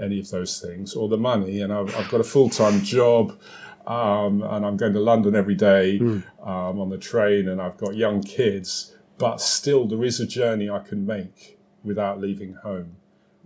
any 0.00 0.18
of 0.18 0.30
those 0.30 0.60
things 0.60 0.94
or 0.94 1.08
the 1.08 1.18
money, 1.18 1.60
and 1.60 1.72
I've, 1.72 1.94
I've 1.94 2.08
got 2.10 2.20
a 2.20 2.24
full 2.24 2.48
time 2.48 2.82
job. 2.82 3.38
Um, 3.84 4.42
and 4.44 4.64
I'm 4.64 4.76
going 4.76 4.92
to 4.92 5.00
London 5.00 5.34
every 5.34 5.56
day 5.56 5.98
mm. 5.98 6.22
um, 6.40 6.80
on 6.80 6.88
the 6.88 6.98
train, 6.98 7.48
and 7.48 7.60
I've 7.60 7.76
got 7.76 7.96
young 7.96 8.22
kids. 8.22 8.94
But 9.18 9.40
still, 9.40 9.88
there 9.88 10.04
is 10.04 10.20
a 10.20 10.26
journey 10.26 10.70
I 10.70 10.78
can 10.78 11.04
make 11.04 11.58
without 11.82 12.20
leaving 12.20 12.54
home. 12.54 12.96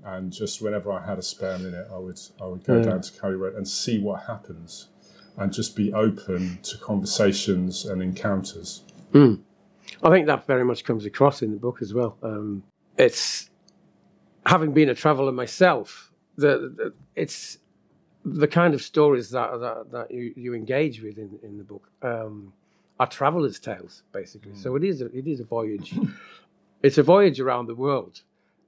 And 0.05 0.33
just 0.33 0.61
whenever 0.61 0.93
I 0.93 1.05
had 1.05 1.19
a 1.19 1.23
spare 1.23 1.59
minute, 1.59 1.88
I 1.93 1.97
would 1.97 2.21
I 2.40 2.47
would 2.47 2.64
go 2.64 2.83
down 2.83 3.00
to 3.00 3.21
Cowley 3.21 3.37
Road 3.37 3.55
and 3.55 3.66
see 3.66 3.99
what 3.99 4.25
happens, 4.25 4.88
and 5.37 5.52
just 5.52 5.76
be 5.76 5.93
open 5.93 6.59
to 6.62 6.78
conversations 6.78 7.85
and 7.85 8.02
encounters. 8.02 8.83
Mm. 9.12 9.40
I 10.02 10.11
think 10.11 10.26
that 10.26 10.47
very 10.47 10.64
much 10.64 10.85
comes 10.85 11.05
across 11.05 11.43
in 11.43 11.50
the 11.50 11.57
book 11.57 11.81
as 11.83 11.95
well. 11.95 12.16
Um, 12.23 12.62
it's 12.97 13.50
having 14.47 14.73
been 14.73 14.88
a 14.88 14.95
traveller 14.95 15.33
myself. 15.33 16.12
The, 16.37 16.73
the, 16.76 16.95
it's 17.14 17.59
the 18.25 18.49
kind 18.49 18.75
of 18.75 18.83
stories 18.83 19.31
that 19.31 19.61
that, 19.61 19.90
that 19.93 20.11
you, 20.11 20.33
you 20.37 20.55
engage 20.55 21.02
with 21.02 21.19
in, 21.19 21.38
in 21.43 21.59
the 21.59 21.64
book 21.64 21.88
um, 22.02 22.52
are 22.99 23.07
travellers' 23.07 23.61
tales, 23.61 24.02
basically. 24.12 24.52
Mm. 24.52 24.62
So 24.62 24.76
it 24.76 24.85
is 24.85 25.02
a, 25.02 25.07
it 25.16 25.26
is 25.26 25.40
a 25.40 25.45
voyage. 25.45 25.95
it's 26.83 26.99
a 26.99 27.02
voyage 27.02 27.40
around 27.40 27.66
the 27.66 27.75
world, 27.75 28.23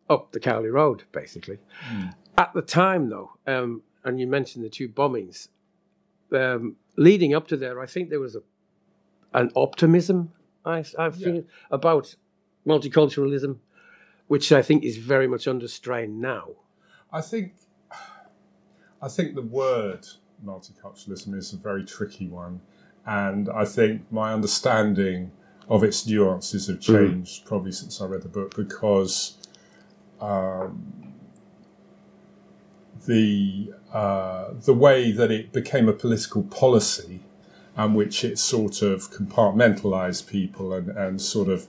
up 0.08 0.32
the 0.32 0.40
Cowley 0.40 0.70
Road, 0.70 1.04
basically. 1.12 1.58
Mm. 1.92 2.14
At 2.36 2.54
the 2.54 2.62
time, 2.62 3.08
though, 3.08 3.32
um, 3.46 3.82
and 4.04 4.20
you 4.20 4.26
mentioned 4.26 4.64
the 4.64 4.68
two 4.68 4.88
bombings, 4.88 5.48
um, 6.32 6.76
leading 6.96 7.34
up 7.34 7.48
to 7.48 7.56
there, 7.56 7.80
I 7.80 7.86
think 7.86 8.10
there 8.10 8.20
was 8.20 8.36
a 8.36 8.42
an 9.34 9.50
optimism 9.54 10.32
I, 10.64 10.84
I 10.98 11.10
feel 11.10 11.36
yeah. 11.36 11.40
about 11.70 12.14
multiculturalism, 12.66 13.58
which 14.26 14.52
I 14.52 14.62
think 14.62 14.84
is 14.84 14.98
very 14.98 15.26
much 15.26 15.48
under 15.48 15.68
strain 15.68 16.20
now. 16.20 16.50
I 17.12 17.20
think 17.22 17.54
I 19.02 19.08
think 19.08 19.34
the 19.34 19.42
word 19.42 20.06
multiculturalism 20.44 21.34
is 21.34 21.52
a 21.52 21.56
very 21.56 21.84
tricky 21.84 22.28
one, 22.28 22.60
and 23.06 23.48
I 23.48 23.64
think 23.64 24.02
my 24.10 24.32
understanding 24.32 25.32
of 25.68 25.84
its 25.84 26.06
nuances 26.06 26.66
have 26.66 26.78
mm. 26.78 26.82
changed 26.82 27.44
mm. 27.44 27.48
probably 27.48 27.72
since 27.72 28.00
I 28.00 28.06
read 28.06 28.22
the 28.22 28.28
book 28.28 28.54
because 28.56 29.36
um, 30.20 31.14
the 33.06 33.72
uh, 33.92 34.50
the 34.64 34.74
way 34.74 35.10
that 35.12 35.30
it 35.30 35.52
became 35.52 35.88
a 35.88 35.92
political 35.92 36.42
policy 36.42 37.20
and 37.76 37.94
which 37.94 38.24
it 38.24 38.38
sort 38.38 38.82
of 38.82 39.10
compartmentalized 39.10 40.26
people 40.26 40.72
and, 40.72 40.88
and 40.90 41.20
sort 41.20 41.48
of 41.48 41.68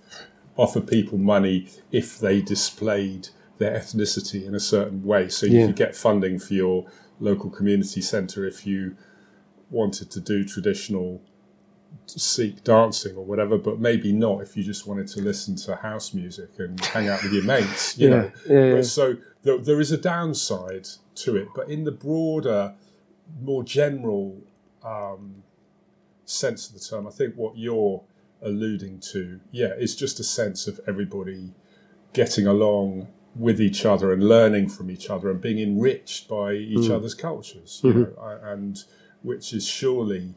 offered 0.57 0.87
people 0.87 1.17
money 1.17 1.69
if 1.91 2.19
they 2.19 2.41
displayed 2.41 3.29
their 3.59 3.77
ethnicity 3.77 4.45
in 4.45 4.55
a 4.55 4.59
certain 4.59 5.03
way. 5.03 5.29
So 5.29 5.45
you 5.45 5.59
yeah. 5.59 5.65
could 5.67 5.75
get 5.75 5.95
funding 5.95 6.39
for 6.39 6.53
your 6.53 6.85
local 7.19 7.49
community 7.49 8.01
centre 8.01 8.45
if 8.45 8.65
you 8.65 8.97
wanted 9.69 10.09
to 10.11 10.19
do 10.19 10.43
traditional 10.43 11.21
Sikh 12.05 12.63
dancing 12.63 13.15
or 13.15 13.23
whatever, 13.23 13.57
but 13.57 13.79
maybe 13.79 14.11
not 14.11 14.41
if 14.41 14.57
you 14.57 14.63
just 14.63 14.87
wanted 14.87 15.07
to 15.09 15.21
listen 15.21 15.55
to 15.57 15.75
house 15.75 16.13
music 16.13 16.49
and 16.57 16.83
hang 16.85 17.07
out 17.07 17.21
with 17.21 17.33
your 17.33 17.43
mates. 17.43 17.97
You 17.97 18.09
yeah, 18.09 18.15
know, 18.15 18.31
yeah, 18.49 18.75
yeah. 18.75 18.81
so 18.81 19.17
there, 19.43 19.57
there 19.59 19.79
is 19.79 19.91
a 19.91 19.97
downside 19.97 20.87
to 21.23 21.35
it, 21.35 21.47
but 21.55 21.69
in 21.69 21.83
the 21.83 21.91
broader, 21.91 22.73
more 23.41 23.63
general 23.63 24.37
um, 24.83 25.43
sense 26.25 26.67
of 26.67 26.73
the 26.73 26.79
term, 26.79 27.07
I 27.07 27.11
think 27.11 27.35
what 27.35 27.57
you're 27.57 28.01
alluding 28.41 28.99
to, 29.11 29.39
yeah, 29.51 29.73
is 29.77 29.95
just 29.95 30.19
a 30.19 30.23
sense 30.23 30.67
of 30.67 30.79
everybody 30.87 31.53
getting 32.13 32.47
along 32.47 33.07
with 33.35 33.61
each 33.61 33.85
other 33.85 34.11
and 34.11 34.27
learning 34.27 34.69
from 34.69 34.89
each 34.89 35.09
other 35.09 35.29
and 35.29 35.39
being 35.39 35.59
enriched 35.59 36.27
by 36.27 36.53
each 36.53 36.89
mm. 36.89 36.91
other's 36.91 37.13
cultures, 37.13 37.79
you 37.83 37.91
mm-hmm. 37.91 38.01
know, 38.01 38.39
and 38.43 38.83
which 39.21 39.53
is 39.53 39.67
surely, 39.67 40.33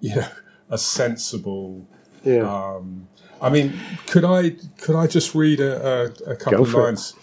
you 0.00 0.16
know, 0.16 0.28
a 0.70 0.78
sensible. 0.78 1.86
Yeah. 2.24 2.42
Um, 2.42 3.08
I 3.40 3.50
mean, 3.50 3.78
could 4.06 4.24
I 4.24 4.50
could 4.78 4.96
I 4.96 5.06
just 5.06 5.34
read 5.34 5.60
a, 5.60 6.12
a, 6.26 6.32
a 6.32 6.36
couple 6.36 6.62
of 6.62 6.74
lines 6.74 7.14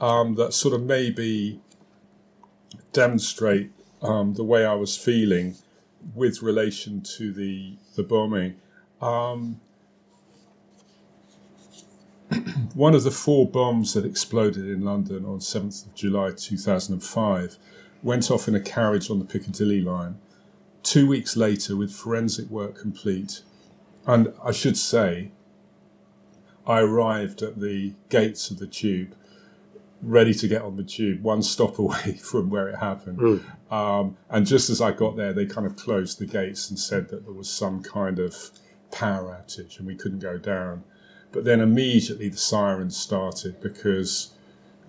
um, 0.00 0.34
that 0.34 0.52
sort 0.52 0.74
of 0.74 0.82
maybe 0.82 1.60
demonstrate 2.92 3.70
um, 4.02 4.34
the 4.34 4.44
way 4.44 4.64
I 4.64 4.74
was 4.74 4.96
feeling 4.96 5.56
with 6.14 6.42
relation 6.42 7.02
to 7.16 7.32
the 7.32 7.76
the 7.96 8.02
bombing? 8.02 8.56
Um, 9.00 9.60
one 12.74 12.94
of 12.94 13.02
the 13.02 13.10
four 13.10 13.48
bombs 13.48 13.94
that 13.94 14.04
exploded 14.04 14.66
in 14.66 14.84
London 14.84 15.24
on 15.24 15.38
7th 15.40 15.86
of 15.86 15.94
July 15.94 16.30
2005 16.36 17.58
went 18.02 18.30
off 18.30 18.46
in 18.46 18.54
a 18.54 18.60
carriage 18.60 19.10
on 19.10 19.18
the 19.18 19.24
Piccadilly 19.24 19.80
line. 19.80 20.18
Two 20.82 21.06
weeks 21.06 21.36
later, 21.36 21.76
with 21.76 21.92
forensic 21.92 22.48
work 22.48 22.74
complete, 22.78 23.42
and 24.06 24.32
I 24.42 24.52
should 24.52 24.78
say, 24.78 25.32
I 26.66 26.80
arrived 26.80 27.42
at 27.42 27.60
the 27.60 27.94
gates 28.08 28.50
of 28.50 28.58
the 28.58 28.66
tube, 28.66 29.14
ready 30.02 30.34
to 30.34 30.48
get 30.48 30.62
on 30.62 30.76
the 30.76 30.84
tube, 30.84 31.22
one 31.22 31.42
stop 31.42 31.78
away 31.84 32.18
from 32.22 32.50
where 32.50 32.68
it 32.68 32.76
happened. 32.76 33.18
Mm. 33.18 33.72
Um, 33.72 34.16
and 34.28 34.46
just 34.46 34.70
as 34.70 34.80
I 34.80 34.92
got 34.92 35.16
there, 35.16 35.32
they 35.32 35.46
kind 35.46 35.66
of 35.66 35.76
closed 35.76 36.18
the 36.18 36.26
gates 36.26 36.70
and 36.70 36.78
said 36.78 37.08
that 37.08 37.24
there 37.24 37.34
was 37.34 37.50
some 37.50 37.82
kind 37.82 38.18
of 38.18 38.50
power 38.90 39.40
outage 39.40 39.78
and 39.78 39.86
we 39.86 39.94
couldn't 39.94 40.18
go 40.18 40.38
down. 40.38 40.84
But 41.32 41.44
then 41.44 41.60
immediately 41.60 42.28
the 42.28 42.36
sirens 42.36 42.96
started 42.96 43.60
because 43.60 44.32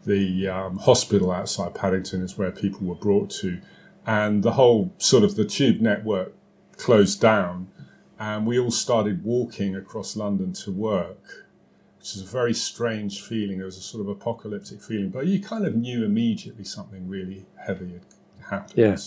the 0.05 0.47
um, 0.47 0.77
hospital 0.77 1.31
outside 1.31 1.75
Paddington 1.75 2.23
is 2.23 2.37
where 2.37 2.51
people 2.51 2.87
were 2.87 2.95
brought 2.95 3.29
to, 3.41 3.59
and 4.05 4.41
the 4.41 4.53
whole 4.53 4.91
sort 4.97 5.23
of 5.23 5.35
the 5.35 5.45
tube 5.45 5.79
network 5.79 6.33
closed 6.77 7.21
down, 7.21 7.69
and 8.19 8.47
we 8.47 8.57
all 8.59 8.71
started 8.71 9.23
walking 9.23 9.75
across 9.75 10.15
London 10.15 10.53
to 10.53 10.71
work, 10.71 11.47
which 12.01 12.15
is 12.15 12.21
a 12.23 12.25
very 12.25 12.53
strange 12.53 13.21
feeling. 13.21 13.59
It 13.59 13.63
was 13.63 13.77
a 13.77 13.81
sort 13.81 14.01
of 14.01 14.09
apocalyptic 14.09 14.81
feeling, 14.81 15.11
but 15.11 15.27
you 15.27 15.39
kind 15.39 15.67
of 15.67 15.75
knew 15.75 16.03
immediately 16.03 16.63
something 16.63 17.07
really 17.07 17.45
heavy 17.63 17.93
had 17.93 18.05
happened, 18.49 18.73
yeah. 18.75 18.97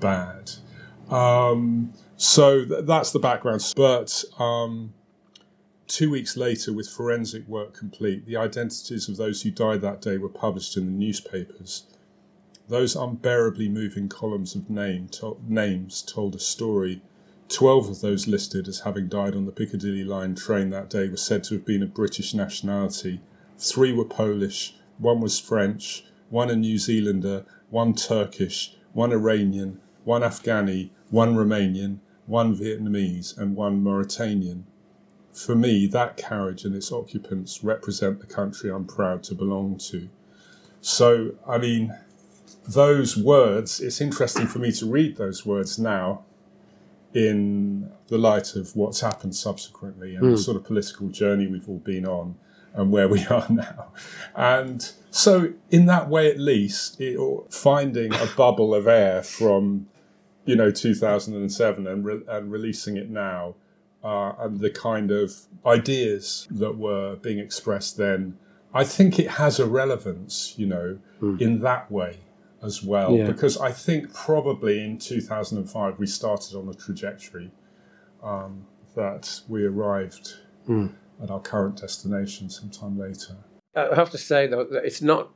bad. 0.00 0.50
Um, 1.08 1.92
so 2.16 2.64
th- 2.64 2.84
that's 2.84 3.12
the 3.12 3.20
background, 3.20 3.72
but. 3.76 4.24
Um, 4.38 4.94
Two 5.86 6.08
weeks 6.08 6.36
later, 6.36 6.72
with 6.72 6.88
forensic 6.88 7.48
work 7.48 7.74
complete, 7.74 8.24
the 8.24 8.36
identities 8.36 9.08
of 9.08 9.16
those 9.16 9.42
who 9.42 9.50
died 9.50 9.80
that 9.80 10.00
day 10.00 10.18
were 10.18 10.28
published 10.28 10.76
in 10.76 10.86
the 10.86 10.92
newspapers. 10.92 11.82
Those 12.68 12.94
unbearably 12.94 13.68
moving 13.68 14.08
columns 14.08 14.54
of 14.54 14.70
name 14.70 15.08
to- 15.08 15.40
names 15.48 16.00
told 16.02 16.36
a 16.36 16.38
story. 16.38 17.02
Twelve 17.50 17.88
of 17.88 18.00
those 18.00 18.26
listed 18.26 18.68
as 18.68 18.80
having 18.80 19.08
died 19.08 19.34
on 19.34 19.44
the 19.44 19.52
Piccadilly 19.52 20.04
line 20.04 20.34
train 20.34 20.70
that 20.70 20.88
day 20.88 21.08
were 21.08 21.16
said 21.18 21.44
to 21.44 21.54
have 21.54 21.66
been 21.66 21.82
of 21.82 21.92
British 21.92 22.32
nationality. 22.32 23.20
Three 23.58 23.92
were 23.92 24.04
Polish, 24.04 24.76
one 24.96 25.20
was 25.20 25.38
French, 25.38 26.04
one 26.30 26.48
a 26.48 26.56
New 26.56 26.78
Zealander, 26.78 27.44
one 27.68 27.92
Turkish, 27.94 28.76
one 28.92 29.12
Iranian, 29.12 29.80
one 30.04 30.22
Afghani, 30.22 30.90
one 31.10 31.34
Romanian, 31.34 31.98
one 32.26 32.56
Vietnamese, 32.56 33.36
and 33.36 33.54
one 33.54 33.82
Mauritanian 33.82 34.64
for 35.32 35.54
me, 35.54 35.86
that 35.86 36.16
carriage 36.16 36.64
and 36.64 36.74
its 36.74 36.92
occupants 36.92 37.62
represent 37.62 38.20
the 38.20 38.26
country 38.26 38.70
I'm 38.70 38.84
proud 38.84 39.22
to 39.24 39.34
belong 39.34 39.78
to. 39.90 40.08
So, 40.80 41.32
I 41.46 41.58
mean, 41.58 41.96
those 42.66 43.16
words, 43.16 43.80
it's 43.80 44.00
interesting 44.00 44.46
for 44.46 44.58
me 44.58 44.72
to 44.72 44.90
read 44.90 45.16
those 45.16 45.46
words 45.46 45.78
now 45.78 46.24
in 47.14 47.90
the 48.08 48.18
light 48.18 48.54
of 48.54 48.74
what's 48.76 49.00
happened 49.00 49.34
subsequently 49.34 50.14
and 50.14 50.24
mm. 50.24 50.30
the 50.30 50.36
hmm. 50.36 50.42
sort 50.42 50.56
of 50.56 50.64
political 50.64 51.08
journey 51.08 51.46
we've 51.46 51.68
all 51.68 51.78
been 51.78 52.06
on 52.06 52.36
and 52.74 52.92
where 52.92 53.08
we 53.08 53.24
are 53.30 53.46
now. 53.50 53.92
And 54.34 54.90
so, 55.10 55.52
in 55.70 55.86
that 55.86 56.08
way, 56.08 56.30
at 56.30 56.38
least, 56.38 57.00
it, 57.00 57.18
finding 57.50 58.14
a 58.14 58.26
bubble 58.36 58.74
of 58.74 58.86
air 58.86 59.22
from, 59.22 59.88
you 60.44 60.54
know, 60.54 60.70
2007 60.70 61.86
and, 61.86 62.04
re- 62.04 62.22
and 62.28 62.52
releasing 62.52 62.96
it 62.96 63.10
now 63.10 63.54
uh, 64.04 64.32
and 64.38 64.60
the 64.60 64.70
kind 64.70 65.10
of 65.10 65.32
ideas 65.66 66.46
that 66.50 66.78
were 66.78 67.16
being 67.16 67.38
expressed 67.38 67.96
then, 67.96 68.38
I 68.72 68.84
think 68.84 69.18
it 69.18 69.32
has 69.32 69.58
a 69.58 69.66
relevance, 69.66 70.54
you 70.56 70.66
know, 70.66 70.98
mm. 71.20 71.40
in 71.40 71.60
that 71.60 71.90
way 71.90 72.18
as 72.62 72.82
well. 72.82 73.16
Yeah. 73.16 73.26
Because 73.26 73.56
I 73.58 73.72
think 73.72 74.12
probably 74.12 74.84
in 74.84 74.98
2005 74.98 75.98
we 75.98 76.06
started 76.06 76.56
on 76.56 76.68
a 76.68 76.74
trajectory 76.74 77.50
um, 78.22 78.66
that 78.94 79.40
we 79.48 79.64
arrived 79.64 80.34
Mm. 80.68 80.92
at 81.22 81.30
our 81.30 81.40
current 81.40 81.80
destination 81.80 82.50
sometime 82.50 82.98
later. 82.98 83.36
I 83.74 83.94
have 83.94 84.10
to 84.10 84.18
say 84.18 84.46
though, 84.46 84.64
that 84.64 84.84
it's 84.84 85.00
not 85.00 85.30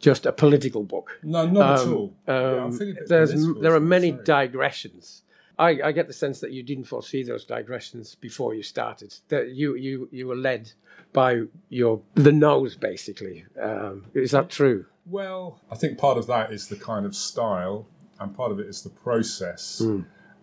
just 0.00 0.24
a 0.26 0.32
political 0.32 0.82
book. 0.82 1.18
No, 1.22 1.46
not 1.46 1.80
at 1.80 1.86
Um, 1.86 1.94
all. 1.94 2.14
Yeah, 2.26 2.34
I'm 2.34 2.62
Um, 2.64 2.72
feeling 2.72 2.96
a 2.96 3.00
bit 3.00 3.08
there's 3.08 3.32
there 3.60 3.72
are 3.72 3.76
as 3.76 3.82
I 3.82 3.84
many 3.84 4.10
say. 4.12 4.18
digressions. 4.24 5.22
I, 5.58 5.80
I 5.84 5.92
get 5.92 6.06
the 6.06 6.12
sense 6.12 6.40
that 6.40 6.52
you 6.52 6.62
didn't 6.62 6.84
foresee 6.84 7.22
those 7.22 7.44
digressions 7.44 8.14
before 8.14 8.54
you 8.54 8.62
started. 8.62 9.14
That 9.28 9.50
you 9.50 9.74
you 9.74 10.08
you 10.10 10.26
were 10.26 10.36
led 10.36 10.72
by 11.12 11.42
your 11.68 12.00
the 12.14 12.32
nose 12.32 12.76
basically. 12.76 13.44
Um, 13.60 14.06
is 14.14 14.30
that 14.30 14.50
true? 14.50 14.86
Well, 15.06 15.60
I 15.70 15.74
think 15.74 15.98
part 15.98 16.16
of 16.16 16.26
that 16.28 16.52
is 16.52 16.68
the 16.68 16.76
kind 16.76 17.04
of 17.04 17.14
style, 17.14 17.86
and 18.20 18.34
part 18.34 18.52
of 18.52 18.60
it 18.60 18.66
is 18.66 18.82
the 18.82 18.90
process. 18.90 19.82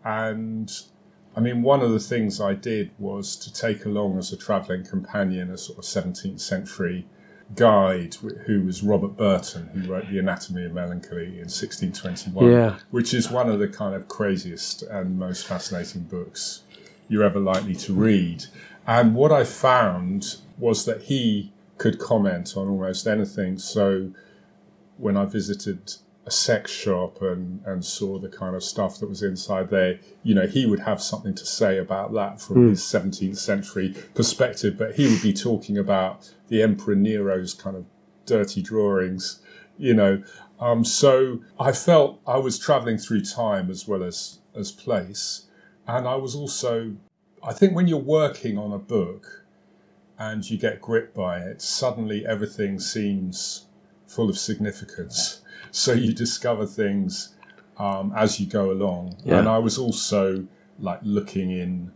And 0.04 0.72
I 1.36 1.40
mean, 1.40 1.62
one 1.62 1.82
of 1.82 1.92
the 1.92 2.00
things 2.00 2.42
I 2.42 2.54
did 2.54 2.92
was 2.98 3.36
to 3.38 3.54
take 3.54 3.86
along 3.86 4.18
as 4.18 4.32
a 4.34 4.38
travelling 4.38 4.86
companion 4.86 5.52
a 5.52 5.58
sort 5.58 5.80
of 5.80 5.86
17th 5.86 6.40
century 6.40 7.08
guide 7.56 8.16
who 8.46 8.62
was 8.64 8.84
Robert 8.84 9.18
Burton, 9.18 9.68
who 9.74 9.92
wrote 9.92 10.10
The 10.10 10.20
Anatomy 10.20 10.66
of 10.66 10.74
Melancholy 10.74 11.40
in 11.40 11.50
1621, 11.50 12.52
Yeah. 12.52 12.76
which 12.92 13.14
is 13.14 13.32
one 13.32 13.50
of 13.50 13.60
the 13.60 13.68
kind 13.68 13.96
of 13.96 14.08
craziest 14.08 14.84
and 14.84 15.18
most 15.18 15.46
fascinating 15.46 16.04
books 16.04 16.62
you're 17.08 17.24
ever 17.24 17.40
likely 17.40 17.74
to 17.76 17.94
read. 17.94 18.46
And 18.86 19.16
what 19.16 19.32
I 19.32 19.44
found 19.44 20.38
was 20.58 20.86
that 20.86 21.04
he 21.04 21.52
could 21.78 21.98
comment 22.00 22.56
on 22.56 22.68
almost 22.68 23.08
anything. 23.08 23.58
So 23.58 24.12
when 24.98 25.18
I 25.18 25.26
visited 25.26 25.96
a 26.30 26.32
sex 26.32 26.72
shop 26.72 27.24
and, 27.24 27.60
and 27.66 27.84
saw 27.84 28.20
the 28.20 28.30
kind 28.30 28.56
of 28.56 28.64
stuff 28.64 29.00
that 29.00 29.10
was 29.10 29.24
inside 29.24 29.72
there, 29.72 30.00
you 30.22 30.36
know, 30.36 30.46
he 30.46 30.68
would 30.68 30.82
have 30.82 31.02
something 31.02 31.34
to 31.34 31.44
say 31.44 31.80
about 31.80 32.14
that 32.14 32.40
from 32.40 32.70
his 32.70 32.82
17th 32.82 33.36
century 33.36 33.96
perspective, 34.14 34.78
but 34.78 34.94
he 34.94 35.08
would 35.08 35.24
be 35.24 35.34
talking 35.34 35.76
about 35.76 36.32
the 36.48 36.62
Emperor 36.62 36.94
Nero's 36.94 37.56
kind 37.56 37.76
of 37.76 37.86
dirty 38.28 38.62
drawings, 38.62 39.42
you 39.80 39.96
know. 39.96 40.22
Um, 40.60 40.86
so 40.86 41.40
I 41.60 41.72
felt 41.72 42.22
I 42.28 42.38
was 42.38 42.60
traveling 42.60 43.00
through 43.00 43.22
time 43.22 43.72
as 43.72 43.88
well 43.88 44.04
as, 44.04 44.38
as 44.56 44.72
place. 44.72 45.48
And 45.88 46.08
I 46.08 46.16
was 46.16 46.36
also, 46.36 46.96
I 47.44 47.54
think 47.54 47.74
when 47.74 47.88
you're 47.88 47.98
working 47.98 48.56
on 48.56 48.72
a 48.72 48.78
book 48.78 49.46
and 50.20 50.48
you 50.48 50.60
get 50.60 50.80
gripped 50.80 51.16
by 51.16 51.40
it, 51.40 51.64
suddenly 51.64 52.24
everything 52.24 52.80
seems 52.80 53.66
full 54.06 54.30
of 54.30 54.38
significance. 54.38 55.39
So 55.72 55.94
you 55.94 56.14
discover 56.14 56.66
things 56.66 57.36
um, 57.78 58.14
as 58.16 58.40
you 58.40 58.48
go 58.48 58.72
along. 58.72 59.18
Yeah. 59.24 59.40
And 59.40 59.48
I 59.48 59.58
was 59.58 59.78
also 59.78 60.48
like 60.80 61.00
looking 61.04 61.52
in 61.52 61.92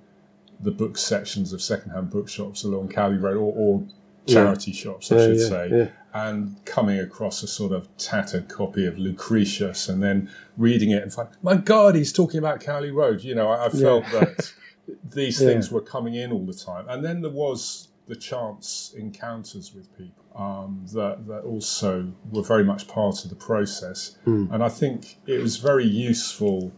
the 0.60 0.72
book 0.72 0.98
sections 0.98 1.52
of 1.54 1.62
secondhand 1.62 2.10
bookshops 2.10 2.64
along 2.64 2.90
Cowley 2.90 3.18
Road 3.18 3.38
or, 3.38 3.54
or 3.56 3.84
charity 4.26 4.72
shops, 4.72 5.12
I 5.12 5.16
Yeah, 5.16 5.26
should 5.28 5.38
yeah, 5.38 5.48
say, 5.50 5.70
yeah. 5.72 5.88
and 6.14 6.56
coming 6.66 7.00
across 7.00 7.44
a 7.44 7.48
sort 7.48 7.74
of 7.74 7.90
tattered 7.98 8.48
copy 8.48 8.86
of 8.86 8.98
Lucretius 8.98 9.90
and 9.90 10.02
then 10.02 10.30
reading 10.58 10.92
it 10.92 11.04
and 11.04 11.12
find, 11.14 11.28
my 11.42 11.58
God, 11.58 11.96
he's 11.96 12.14
talking 12.14 12.38
about 12.38 12.62
Cowley 12.62 12.92
Road. 12.92 13.22
You 13.24 13.36
know, 13.36 13.50
I, 13.50 13.66
I 13.66 13.70
felt 13.70 14.06
that 14.12 14.54
these 15.14 15.42
Yeah. 15.42 15.48
things 15.50 15.72
were 15.72 15.82
coming 15.82 16.16
in 16.16 16.32
all 16.32 16.46
the 16.46 16.54
time. 16.54 16.88
And 16.88 17.04
then 17.04 17.22
there 17.22 17.32
was 17.32 17.90
the 18.08 18.16
chance 18.16 18.94
encounters 18.98 19.74
with 19.74 19.96
people 19.98 20.24
um, 20.36 20.86
that, 20.94 21.26
that 21.28 21.42
also 21.44 22.12
were 22.32 22.44
very 22.44 22.64
much 22.64 22.88
part 22.88 23.24
of 23.24 23.30
the 23.30 23.36
process. 23.36 24.18
And 24.52 24.64
I 24.64 24.70
think 24.70 25.20
it 25.26 25.42
was 25.42 25.58
very 25.58 25.86
useful 25.86 26.74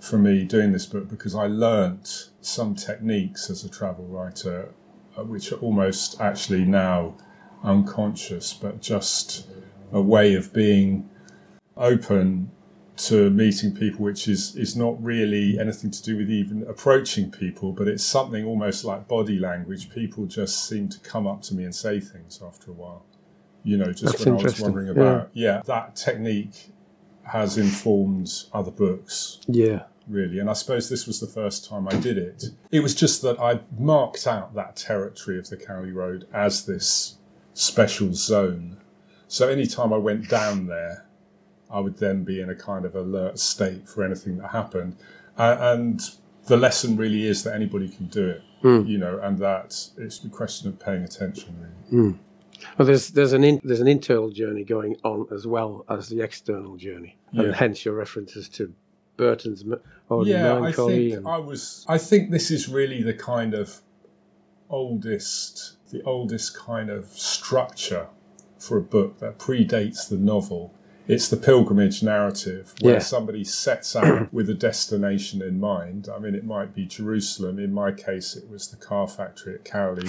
for 0.00 0.18
me 0.18 0.44
doing 0.44 0.72
this 0.72 0.86
book 0.86 1.08
because 1.08 1.34
I 1.34 1.46
learnt 1.46 2.30
some 2.40 2.74
techniques 2.74 3.50
as 3.50 3.64
a 3.64 3.68
travel 3.68 4.06
writer, 4.06 4.72
uh, 5.16 5.24
which 5.24 5.50
are 5.52 5.56
almost 5.56 6.20
actually 6.20 6.64
now 6.64 7.16
unconscious, 7.64 8.52
but 8.52 8.80
just 8.80 9.48
a 9.92 10.00
way 10.00 10.34
of 10.34 10.52
being 10.52 11.08
open 11.76 12.50
to 12.98 13.30
meeting 13.30 13.74
people, 13.74 14.04
which 14.04 14.26
is, 14.26 14.56
is 14.56 14.76
not 14.76 15.00
really 15.02 15.58
anything 15.58 15.90
to 15.90 16.02
do 16.02 16.16
with 16.16 16.30
even 16.30 16.64
approaching 16.68 17.30
people, 17.30 17.72
but 17.72 17.86
it's 17.86 18.04
something 18.04 18.44
almost 18.44 18.84
like 18.84 19.06
body 19.06 19.38
language. 19.38 19.88
People 19.90 20.26
just 20.26 20.68
seem 20.68 20.88
to 20.88 20.98
come 21.00 21.26
up 21.26 21.40
to 21.42 21.54
me 21.54 21.64
and 21.64 21.74
say 21.74 22.00
things 22.00 22.40
after 22.44 22.70
a 22.72 22.74
while. 22.74 23.04
You 23.62 23.76
know, 23.76 23.92
just 23.92 24.04
That's 24.18 24.26
when 24.26 24.38
I 24.38 24.42
was 24.42 24.60
wondering 24.60 24.88
about, 24.88 25.30
yeah, 25.32 25.62
that 25.66 25.94
technique 25.94 26.72
has 27.22 27.56
informed 27.58 28.30
other 28.52 28.70
books 28.70 29.40
Yeah. 29.46 29.82
really. 30.08 30.38
And 30.38 30.48
I 30.48 30.54
suppose 30.54 30.88
this 30.88 31.06
was 31.06 31.20
the 31.20 31.26
first 31.26 31.68
time 31.68 31.86
I 31.86 31.94
did 32.00 32.16
it. 32.18 32.46
It 32.72 32.80
was 32.80 32.94
just 32.94 33.22
that 33.22 33.38
I 33.38 33.60
marked 33.78 34.26
out 34.26 34.54
that 34.54 34.76
territory 34.76 35.38
of 35.38 35.50
the 35.50 35.56
Cowley 35.56 35.92
Road 35.92 36.26
as 36.32 36.64
this 36.66 37.18
special 37.54 38.14
zone. 38.14 38.78
So 39.28 39.48
anytime 39.48 39.92
I 39.92 39.98
went 39.98 40.28
down 40.28 40.66
there, 40.66 41.04
I 41.70 41.80
would 41.80 41.98
then 41.98 42.24
be 42.24 42.40
in 42.40 42.48
a 42.50 42.54
kind 42.54 42.84
of 42.84 42.94
alert 42.94 43.38
state 43.38 43.88
for 43.88 44.04
anything 44.04 44.38
that 44.38 44.48
happened. 44.48 44.96
Uh, 45.36 45.56
and 45.60 46.00
the 46.46 46.56
lesson 46.56 46.96
really 46.96 47.26
is 47.26 47.42
that 47.44 47.54
anybody 47.54 47.88
can 47.88 48.06
do 48.06 48.26
it, 48.28 48.42
you 48.62 48.98
know, 48.98 49.18
and 49.22 49.38
that 49.38 49.88
it's 49.98 50.24
a 50.24 50.28
question 50.28 50.68
of 50.68 50.78
paying 50.78 51.04
attention, 51.04 51.54
really. 51.90 52.14
Well, 52.76 52.86
there's 52.86 53.10
there's 53.10 53.32
an 53.34 53.44
in, 53.44 53.60
there's 53.62 53.80
an 53.80 53.86
internal 53.86 54.30
journey 54.30 54.64
going 54.64 54.96
on 55.04 55.28
as 55.32 55.46
well 55.46 55.84
as 55.88 56.08
the 56.08 56.22
external 56.22 56.76
journey, 56.76 57.16
Yeah. 57.32 57.44
and 57.44 57.54
hence 57.54 57.84
your 57.84 57.94
references 57.94 58.48
to 58.50 58.72
Burton's 59.16 59.64
or 60.08 60.26
yeah, 60.26 60.58
I 60.58 60.72
think 60.72 61.14
and- 61.14 61.28
I 61.28 61.38
was. 61.38 61.84
I 61.88 61.98
think 61.98 62.30
this 62.30 62.50
is 62.50 62.68
really 62.68 63.02
the 63.02 63.14
kind 63.14 63.54
of 63.54 63.80
oldest, 64.70 65.76
the 65.90 66.02
oldest 66.02 66.56
kind 66.56 66.90
of 66.90 67.06
structure 67.06 68.08
for 68.58 68.76
a 68.76 68.82
book 68.82 69.18
that 69.20 69.38
predates 69.38 70.08
the 70.08 70.16
novel. 70.16 70.74
It's 71.08 71.28
the 71.28 71.36
pilgrimage 71.38 72.02
narrative 72.02 72.74
where 72.82 72.94
Yeah. 72.94 72.98
somebody 73.00 73.42
sets 73.42 73.96
out 73.96 74.32
with 74.32 74.48
a 74.50 74.54
destination 74.54 75.40
in 75.42 75.58
mind. 75.58 76.08
I 76.14 76.18
mean, 76.18 76.34
it 76.34 76.44
might 76.44 76.74
be 76.74 76.84
Jerusalem. 76.86 77.58
In 77.58 77.72
my 77.72 77.92
case, 77.92 78.36
it 78.36 78.48
was 78.50 78.68
the 78.68 78.76
car 78.76 79.08
factory 79.08 79.54
at 79.54 79.64
Cowley 79.64 80.08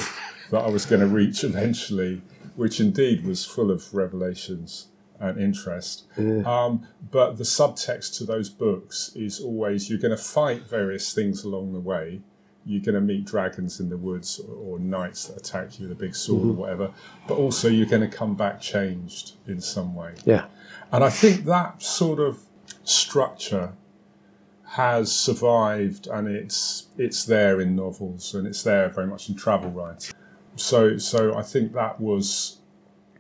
that 0.52 0.60
I 0.60 0.70
was 0.70 0.86
going 0.86 1.00
to 1.02 1.08
reach 1.08 1.44
eventually, 1.52 2.22
which 2.56 2.80
indeed 2.82 3.26
was 3.26 3.46
full 3.46 3.72
of 3.72 3.94
revelations 3.94 4.88
and 5.22 5.38
interest. 5.40 6.04
Um, 6.18 6.86
but 7.12 7.38
the 7.38 7.44
subtext 7.44 8.18
to 8.18 8.24
those 8.26 8.50
books 8.50 9.12
is 9.16 9.40
always 9.40 9.90
you're 9.90 10.00
going 10.00 10.16
to 10.16 10.24
fight 10.24 10.64
various 10.64 11.14
things 11.14 11.44
along 11.44 11.74
the 11.74 11.80
way. 11.80 12.22
You're 12.66 12.82
going 12.84 12.96
to 12.96 13.02
meet 13.02 13.26
dragons 13.26 13.80
in 13.80 13.90
the 13.90 13.98
woods 13.98 14.40
or, 14.40 14.54
or 14.76 14.80
knights 14.80 15.26
that 15.26 15.38
attack 15.38 15.80
you 15.80 15.88
with 15.88 15.98
a 15.98 16.00
big 16.00 16.14
sword 16.16 16.50
or 16.50 16.52
whatever. 16.54 16.92
But 17.28 17.36
also, 17.38 17.68
you're 17.68 17.88
going 17.88 18.08
to 18.10 18.18
come 18.18 18.36
back 18.36 18.62
changed 18.62 19.34
in 19.48 19.60
some 19.62 19.96
way. 19.96 20.14
yeah, 20.26 20.46
And 20.92 21.04
I 21.04 21.10
think 21.10 21.46
that 21.46 21.82
sort 21.82 22.20
of 22.20 22.40
structure 22.84 23.74
has 24.70 25.12
survived 25.12 26.08
and 26.08 26.28
it's 26.28 26.88
it's 26.98 27.26
there 27.26 27.60
in 27.60 27.76
novels 27.76 28.36
and 28.36 28.46
it's 28.46 28.62
there 28.62 28.88
very 28.90 29.08
much 29.08 29.30
in 29.30 29.36
travel 29.36 29.72
writing. 29.72 30.14
So 30.56 30.98
so 30.98 31.36
I 31.36 31.42
think 31.42 31.74
that 31.74 32.00
was 32.00 32.60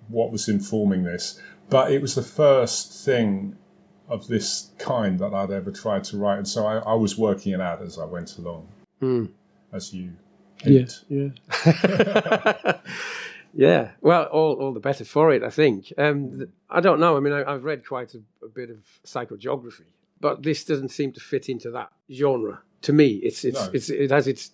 what 0.08 0.32
was 0.32 0.48
informing 0.48 1.04
this. 1.04 1.40
But 1.70 1.92
it 1.92 2.02
was 2.02 2.16
the 2.16 2.24
first 2.24 3.06
thing 3.06 3.56
of 4.08 4.28
this 4.28 4.72
kind 4.80 5.20
that 5.20 5.34
I'd 5.34 5.52
ever 5.52 5.72
tried 5.72 6.04
to 6.06 6.18
write. 6.18 6.38
And 6.38 6.48
so 6.48 6.66
I, 6.66 6.78
I 6.80 6.94
was 6.96 7.18
working 7.18 7.54
it 7.54 7.62
out 7.62 7.82
as 7.82 8.00
I 8.00 8.06
went 8.06 8.38
along. 8.38 8.68
Hmm. 9.00 9.26
As 9.72 9.94
you 9.94 10.14
hint. 10.64 11.04
yeah, 11.08 11.30
yeah. 11.66 12.74
Yeah, 13.54 13.92
well, 14.02 14.24
all 14.26 14.54
all 14.56 14.74
the 14.74 14.80
better 14.80 15.06
for 15.06 15.32
it, 15.34 15.44
I 15.44 15.50
think. 15.50 15.92
Um, 15.98 16.48
I 16.70 16.80
don't 16.82 17.00
know. 17.00 17.18
I 17.18 17.20
mean, 17.20 17.34
I, 17.34 17.52
I've 17.52 17.64
read 17.64 17.86
quite 17.86 18.14
a, 18.14 18.22
a 18.46 18.50
bit 18.50 18.70
of 18.70 18.78
psychogeography, 19.06 19.86
but 20.20 20.44
this 20.44 20.64
doesn't 20.64 20.90
seem 20.90 21.12
to 21.14 21.20
fit 21.20 21.50
into 21.50 21.72
that 21.72 21.92
genre. 22.12 22.62
To 22.84 22.94
me, 22.94 23.08
it's 23.24 23.44
it's, 23.44 23.60
No. 23.60 23.70
it's 23.74 23.90
it 23.90 24.12
has 24.12 24.28
its 24.28 24.52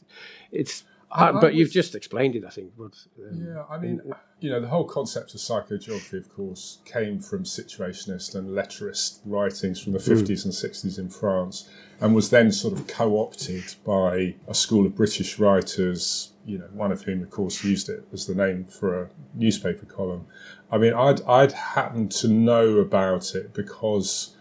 it's. 0.52 0.84
I- 1.16 1.30
uh, 1.30 1.38
I 1.38 1.42
but 1.42 1.54
you've 1.56 1.72
just 1.72 1.96
explained 1.96 2.36
it, 2.36 2.44
I 2.46 2.50
think. 2.50 2.74
But, 2.78 2.94
um, 3.20 3.46
Yeah, 3.48 3.64
I 3.70 3.78
mean, 3.78 4.02
you 4.40 4.50
know, 4.50 4.60
the 4.60 4.68
whole 4.68 4.84
concept 4.86 5.34
of 5.34 5.40
psychogeography, 5.40 6.18
of 6.18 6.30
course, 6.30 6.80
came 6.86 7.20
from 7.20 7.44
situationist 7.44 8.36
and 8.36 8.50
letterist 8.50 9.20
writings 9.26 9.80
from 9.82 9.94
the 9.94 10.00
50s 10.00 10.44
and 10.46 10.54
60s 10.54 11.00
in 11.00 11.10
France 11.10 11.70
and 12.02 12.14
was 12.14 12.30
then 12.30 12.52
sort 12.52 12.74
of 12.78 12.88
co 12.88 13.20
opted 13.20 13.64
by 13.86 14.36
a 14.48 14.54
school 14.54 14.86
of 14.86 14.96
British 14.96 15.40
writers, 15.40 16.34
you 16.46 16.58
know, 16.58 16.68
one 16.74 16.92
of 16.92 17.02
whom, 17.04 17.24
of 17.24 17.30
course, 17.30 17.64
used 17.64 17.90
it 17.90 18.06
as 18.14 18.26
the 18.28 18.36
name 18.36 18.66
for 18.66 19.04
a 19.04 19.10
newspaper 19.34 19.86
column. 19.86 20.26
I 20.72 20.78
mean, 20.78 20.94
I'd, 20.94 21.22
I'd 21.24 21.52
happened 21.54 22.12
to 22.14 22.28
know 22.28 22.78
about 22.80 23.34
it 23.36 23.54
because 23.54 24.36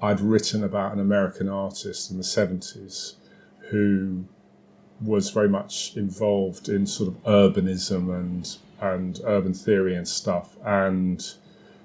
I'd 0.00 0.20
written 0.20 0.62
about 0.62 0.92
an 0.92 1.00
American 1.00 1.48
artist 1.48 2.10
in 2.10 2.16
the 2.16 2.22
70s 2.22 3.14
who 3.70 4.24
was 5.02 5.30
very 5.30 5.48
much 5.48 5.96
involved 5.96 6.68
in 6.68 6.86
sort 6.86 7.08
of 7.08 7.22
urbanism 7.24 8.14
and 8.14 8.58
and 8.80 9.20
urban 9.26 9.52
theory 9.52 9.94
and 9.94 10.08
stuff, 10.08 10.56
and 10.64 11.34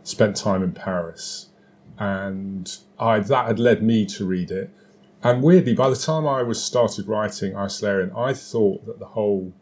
spent 0.04 0.36
time 0.36 0.64
in 0.64 0.72
Paris, 0.72 1.50
and 1.98 2.78
I 3.00 3.20
that 3.20 3.48
had 3.48 3.60
led 3.60 3.84
me 3.84 4.06
to 4.06 4.26
read 4.26 4.52
it, 4.52 4.70
and 5.26 5.42
weirdly, 5.42 5.74
by 5.74 5.90
the 5.90 5.96
time 5.96 6.28
I 6.28 6.44
was 6.44 6.64
started 6.64 7.08
writing 7.08 7.54
Isolarian, 7.54 8.16
I 8.16 8.34
thought 8.34 8.86
that 8.86 9.00
the 9.00 9.08
whole 9.08 9.54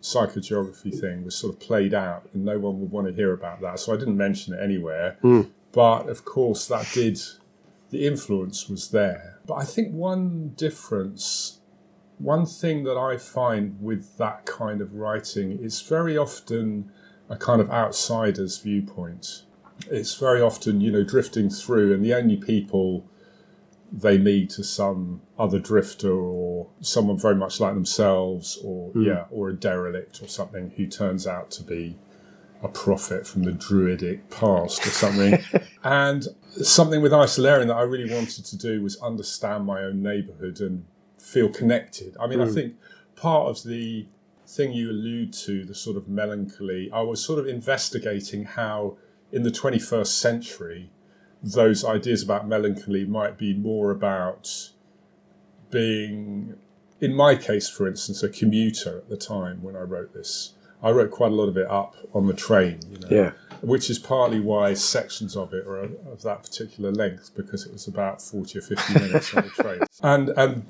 psychogeography 0.00 0.98
thing 0.98 1.24
was 1.24 1.34
sort 1.34 1.52
of 1.52 1.60
played 1.60 1.92
out 1.94 2.28
and 2.32 2.44
no 2.44 2.58
one 2.58 2.80
would 2.80 2.90
want 2.90 3.06
to 3.06 3.12
hear 3.12 3.32
about 3.32 3.60
that. 3.60 3.78
So 3.80 3.92
I 3.92 3.96
didn't 3.96 4.16
mention 4.16 4.54
it 4.54 4.62
anywhere. 4.62 5.18
Mm. 5.22 5.50
But 5.72 6.08
of 6.08 6.24
course, 6.24 6.66
that 6.68 6.88
did, 6.94 7.20
the 7.90 8.06
influence 8.06 8.68
was 8.68 8.90
there. 8.90 9.40
But 9.46 9.54
I 9.54 9.64
think 9.64 9.92
one 9.92 10.50
difference, 10.56 11.59
one 12.20 12.44
thing 12.44 12.84
that 12.84 12.98
I 12.98 13.16
find 13.16 13.76
with 13.80 14.16
that 14.18 14.44
kind 14.44 14.80
of 14.80 14.94
writing 14.94 15.58
is 15.58 15.80
very 15.80 16.16
often 16.18 16.90
a 17.28 17.36
kind 17.36 17.60
of 17.60 17.70
outsider's 17.70 18.58
viewpoint. 18.58 19.44
It's 19.90 20.14
very 20.14 20.42
often, 20.42 20.80
you 20.80 20.92
know, 20.92 21.02
drifting 21.02 21.48
through, 21.48 21.94
and 21.94 22.04
the 22.04 22.12
only 22.14 22.36
people 22.36 23.06
they 23.92 24.18
meet 24.18 24.58
are 24.58 24.62
some 24.64 25.22
other 25.38 25.58
drifter 25.58 26.12
or 26.12 26.68
someone 26.80 27.18
very 27.18 27.34
much 27.34 27.58
like 27.58 27.74
themselves, 27.74 28.58
or 28.62 28.90
Mm. 28.92 29.06
yeah, 29.06 29.24
or 29.30 29.48
a 29.48 29.54
derelict 29.54 30.22
or 30.22 30.28
something 30.28 30.70
who 30.76 30.86
turns 30.86 31.26
out 31.26 31.50
to 31.52 31.62
be 31.62 31.96
a 32.62 32.68
prophet 32.68 33.26
from 33.26 33.44
the 33.44 33.52
druidic 33.52 34.28
past 34.28 34.86
or 34.86 34.90
something. 34.90 35.38
and 35.82 36.28
something 36.62 37.00
with 37.00 37.12
Isolarian 37.12 37.68
that 37.68 37.76
I 37.76 37.82
really 37.82 38.12
wanted 38.12 38.44
to 38.44 38.56
do 38.58 38.82
was 38.82 39.00
understand 39.00 39.64
my 39.64 39.80
own 39.82 40.02
neighbourhood 40.02 40.60
and 40.60 40.84
feel 41.20 41.48
connected. 41.48 42.16
I 42.18 42.26
mean, 42.26 42.40
I 42.40 42.46
Mm. 42.46 42.54
think 42.54 42.74
part 43.16 43.48
of 43.48 43.62
the 43.64 44.06
thing 44.46 44.72
you 44.72 44.90
allude 44.90 45.32
to, 45.32 45.64
the 45.64 45.74
sort 45.74 45.96
of 45.96 46.08
melancholy, 46.08 46.90
I 46.92 47.02
was 47.02 47.22
sort 47.24 47.38
of 47.38 47.46
investigating 47.46 48.44
how 48.44 48.96
in 49.30 49.42
the 49.44 49.50
21st 49.50 50.18
century, 50.18 50.90
those 51.42 51.84
ideas 51.84 52.22
about 52.22 52.48
melancholy 52.48 53.04
might 53.04 53.38
be 53.38 53.54
more 53.54 53.90
about 53.90 54.70
being, 55.70 56.56
in 57.00 57.14
my 57.14 57.36
case, 57.36 57.68
for 57.68 57.86
instance, 57.86 58.22
a 58.22 58.28
commuter 58.28 58.98
at 58.98 59.08
the 59.08 59.16
time 59.16 59.62
when 59.62 59.76
I 59.76 59.80
wrote 59.82 60.12
this. 60.12 60.54
I 60.82 60.90
wrote 60.90 61.10
quite 61.10 61.30
a 61.30 61.34
lot 61.34 61.46
of 61.48 61.56
it 61.56 61.70
up 61.70 61.94
on 62.14 62.26
the 62.26 62.32
train, 62.34 62.80
you 62.90 62.98
know, 62.98 63.08
Yeah. 63.10 63.32
which 63.60 63.90
is 63.90 63.98
partly 63.98 64.40
why 64.40 64.74
sections 64.74 65.36
of 65.36 65.52
it 65.52 65.66
are 65.66 65.84
of 66.10 66.22
that 66.22 66.42
particular 66.42 66.90
length 66.90 67.30
because 67.36 67.66
it 67.66 67.72
was 67.72 67.86
about 67.86 68.20
40 68.22 68.58
or 68.58 68.62
50 68.62 68.94
minutes 68.94 69.34
on 69.34 69.44
the 69.44 69.50
train. 69.50 69.80
And 70.02 70.30
and 70.30 70.64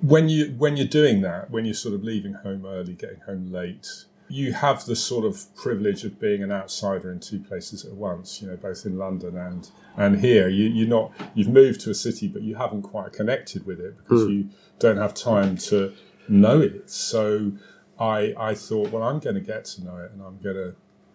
when 0.00 0.28
you 0.28 0.54
when 0.58 0.76
you're 0.76 0.86
doing 0.86 1.22
that, 1.22 1.50
when 1.50 1.64
you're 1.64 1.74
sort 1.74 1.94
of 1.94 2.04
leaving 2.04 2.34
home 2.34 2.66
early, 2.66 2.94
getting 2.94 3.20
home 3.20 3.50
late, 3.50 4.04
you 4.28 4.52
have 4.52 4.84
the 4.84 4.96
sort 4.96 5.24
of 5.24 5.54
privilege 5.54 6.04
of 6.04 6.20
being 6.20 6.42
an 6.42 6.50
outsider 6.52 7.12
in 7.12 7.20
two 7.20 7.40
places 7.40 7.84
at 7.84 7.92
once, 7.92 8.42
you 8.42 8.48
know, 8.48 8.56
both 8.56 8.84
in 8.84 8.98
London 8.98 9.36
and 9.36 9.70
and 9.96 10.20
here. 10.20 10.48
You 10.48 10.68
you're 10.68 10.88
not 10.88 11.12
you've 11.34 11.48
moved 11.48 11.80
to 11.82 11.90
a 11.90 11.94
city 11.94 12.28
but 12.28 12.42
you 12.42 12.56
haven't 12.56 12.82
quite 12.82 13.12
connected 13.12 13.66
with 13.66 13.80
it 13.80 13.96
because 13.98 14.24
hmm. 14.24 14.30
you 14.30 14.50
don't 14.78 14.98
have 14.98 15.14
time 15.14 15.56
to 15.56 15.94
know 16.28 16.60
it. 16.60 16.90
So 16.90 17.52
I 17.98 18.34
I 18.36 18.54
thought, 18.54 18.90
well, 18.90 19.02
I'm 19.02 19.18
going 19.18 19.36
to 19.36 19.40
get 19.40 19.64
to 19.66 19.84
know 19.84 19.96
it 19.98 20.12
and 20.12 20.22
I'm 20.22 20.38
going 20.38 20.56
to 20.56 20.74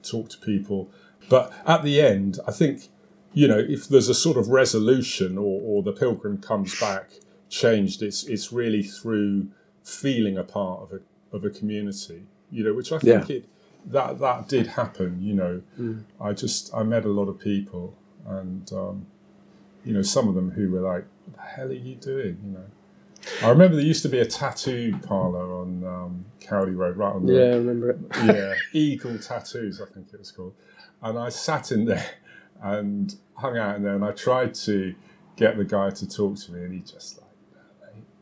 talk 0.09 0.29
to 0.29 0.37
people. 0.39 0.89
But 1.29 1.53
at 1.67 1.83
the 1.83 2.01
end, 2.01 2.39
I 2.47 2.51
think, 2.51 2.89
you 3.33 3.47
know, 3.47 3.59
if 3.59 3.87
there's 3.87 4.09
a 4.09 4.15
sort 4.15 4.37
of 4.37 4.47
resolution 4.47 5.37
or, 5.37 5.61
or 5.61 5.83
the 5.83 5.91
pilgrim 5.91 6.39
comes 6.39 6.79
back 6.79 7.11
changed, 7.51 8.01
it's 8.01 8.23
it's 8.23 8.51
really 8.51 8.81
through 8.81 9.47
feeling 9.83 10.37
a 10.37 10.43
part 10.43 10.81
of 10.81 10.93
a 10.93 11.35
of 11.35 11.45
a 11.45 11.49
community, 11.49 12.23
you 12.49 12.63
know, 12.63 12.73
which 12.73 12.91
I 12.91 12.97
think 12.99 13.29
Yeah. 13.29 13.35
it 13.37 13.45
that 13.85 14.19
that 14.19 14.47
did 14.47 14.67
happen. 14.67 15.21
You 15.21 15.33
know, 15.35 15.61
I 16.19 16.33
just 16.33 16.73
I 16.73 16.83
met 16.83 17.05
a 17.05 17.09
lot 17.09 17.27
of 17.29 17.39
people, 17.39 17.95
and 18.25 18.71
um, 18.73 19.05
you 19.85 19.93
know, 19.93 20.01
some 20.01 20.27
of 20.27 20.35
them 20.35 20.51
who 20.51 20.71
were 20.71 20.81
like, 20.81 21.05
"What 21.25 21.35
the 21.35 21.41
hell 21.41 21.69
are 21.69 21.73
you 21.73 21.95
doing?" 21.95 22.37
You 22.45 22.51
know. 22.53 22.65
I 23.43 23.49
remember 23.49 23.75
there 23.75 23.85
used 23.85 24.01
to 24.01 24.09
be 24.09 24.19
a 24.19 24.25
tattoo 24.25 24.97
parlor 25.03 25.53
on 25.61 25.83
um, 25.83 26.25
Cowley 26.39 26.71
Road, 26.71 26.97
right 26.97 27.13
on 27.13 27.25
the 27.25 27.33
Yeah, 27.33 27.53
I 27.53 27.55
remember 27.57 27.91
it. 27.91 27.97
yeah, 28.23 28.55
Eagle 28.73 29.19
Tattoos, 29.19 29.79
I 29.79 29.85
think 29.93 30.07
it 30.11 30.17
was 30.19 30.31
called. 30.31 30.55
And 31.03 31.19
I 31.19 31.29
sat 31.29 31.71
in 31.71 31.85
there 31.85 32.09
and 32.63 33.15
hung 33.35 33.57
out 33.59 33.75
in 33.75 33.83
there, 33.83 33.93
and 33.95 34.03
I 34.03 34.11
tried 34.11 34.55
to 34.55 34.95
get 35.35 35.55
the 35.57 35.65
guy 35.65 35.91
to 35.91 36.09
talk 36.09 36.37
to 36.37 36.51
me, 36.51 36.63
and 36.63 36.73
he 36.73 36.79
just 36.79 37.21
like, 37.21 37.29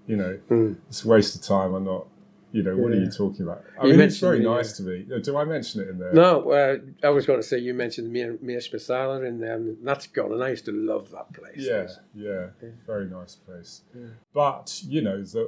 you 0.10 0.16
know, 0.18 0.34
Mm. 0.50 0.76
it's 0.90 1.06
a 1.06 1.08
waste 1.08 1.36
of 1.36 1.42
time. 1.44 1.74
I'm 1.76 1.86
not, 1.86 2.08
you 2.52 2.64
know, 2.64 2.76
what 2.76 2.92
are 2.92 3.00
you 3.06 3.12
talking 3.12 3.44
about? 3.46 3.64
I 3.80 3.86
You 3.86 3.92
mean, 3.92 4.02
it's 4.02 4.18
very 4.20 4.40
the, 4.42 4.50
uh, 4.52 4.56
nice 4.56 4.72
to 4.78 4.84
me. 4.84 4.96
Do 5.28 5.38
I 5.38 5.46
mention 5.46 5.82
it 5.84 5.88
in 5.92 6.00
there? 6.00 6.12
No, 6.14 6.32
uh, 6.52 6.78
I 7.04 7.10
was 7.18 7.28
going 7.28 7.40
to 7.40 7.48
say 7.52 7.60
you 7.60 7.76
mentioned 7.76 8.12
Mir 8.12 8.38
Mir 8.42 8.58
Spesala 8.60 9.16
in 9.32 9.40
there, 9.40 9.56
and 9.56 9.78
that's 9.88 10.08
gone, 10.08 10.32
and 10.34 10.44
I 10.44 10.50
used 10.50 10.66
to 10.66 10.72
love 10.72 11.12
that 11.12 11.28
place. 11.32 11.58
Yeah, 11.74 11.88
yeah, 12.16 12.48
very 12.88 13.08
nice 13.20 13.36
place. 13.36 13.72
Yeah. 13.96 14.08
But 14.34 14.82
you 14.88 15.02
know, 15.08 15.18
the 15.22 15.44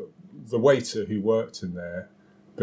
the 0.54 0.60
waiter 0.60 1.04
who 1.06 1.18
worked 1.22 1.64
in 1.64 1.74
there 1.74 2.10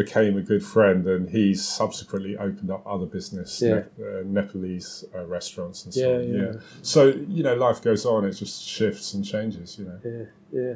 became 0.03 0.33
a 0.43 0.45
good 0.51 0.63
friend, 0.75 1.01
and 1.13 1.23
he's 1.37 1.61
subsequently 1.81 2.33
opened 2.47 2.71
up 2.75 2.81
other 2.93 3.05
business, 3.17 3.49
Yeah. 3.61 3.69
Ne- 3.97 4.05
uh, 4.05 4.23
Nepalese 4.37 4.91
uh, 5.15 5.25
restaurants 5.37 5.79
and 5.85 5.93
so 5.93 5.99
Yeah, 6.09 6.17
on. 6.17 6.33
yeah. 6.53 6.53
So 6.93 7.01
you 7.35 7.43
know, 7.47 7.55
life 7.67 7.79
goes 7.89 8.03
on. 8.13 8.19
It 8.29 8.31
just 8.43 8.57
shifts 8.77 9.07
and 9.13 9.21
changes. 9.33 9.69
You 9.77 9.85
know. 9.89 9.99
yeah, 10.11 10.25
yeah. 10.61 10.75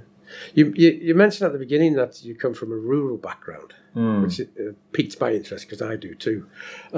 You, 0.57 0.63
you 0.81 0.89
you 1.07 1.13
mentioned 1.23 1.45
at 1.47 1.53
the 1.57 1.63
beginning 1.67 1.93
that 2.01 2.11
you 2.25 2.33
come 2.43 2.53
from 2.61 2.69
a 2.77 2.79
rural 2.91 3.17
background, 3.29 3.71
Mm. 3.95 4.23
which 4.23 4.35
uh, 4.41 4.73
piqued 4.97 5.15
my 5.21 5.31
interest 5.39 5.61
because 5.65 5.81
I 5.91 5.95
do 6.07 6.11
too, 6.15 6.39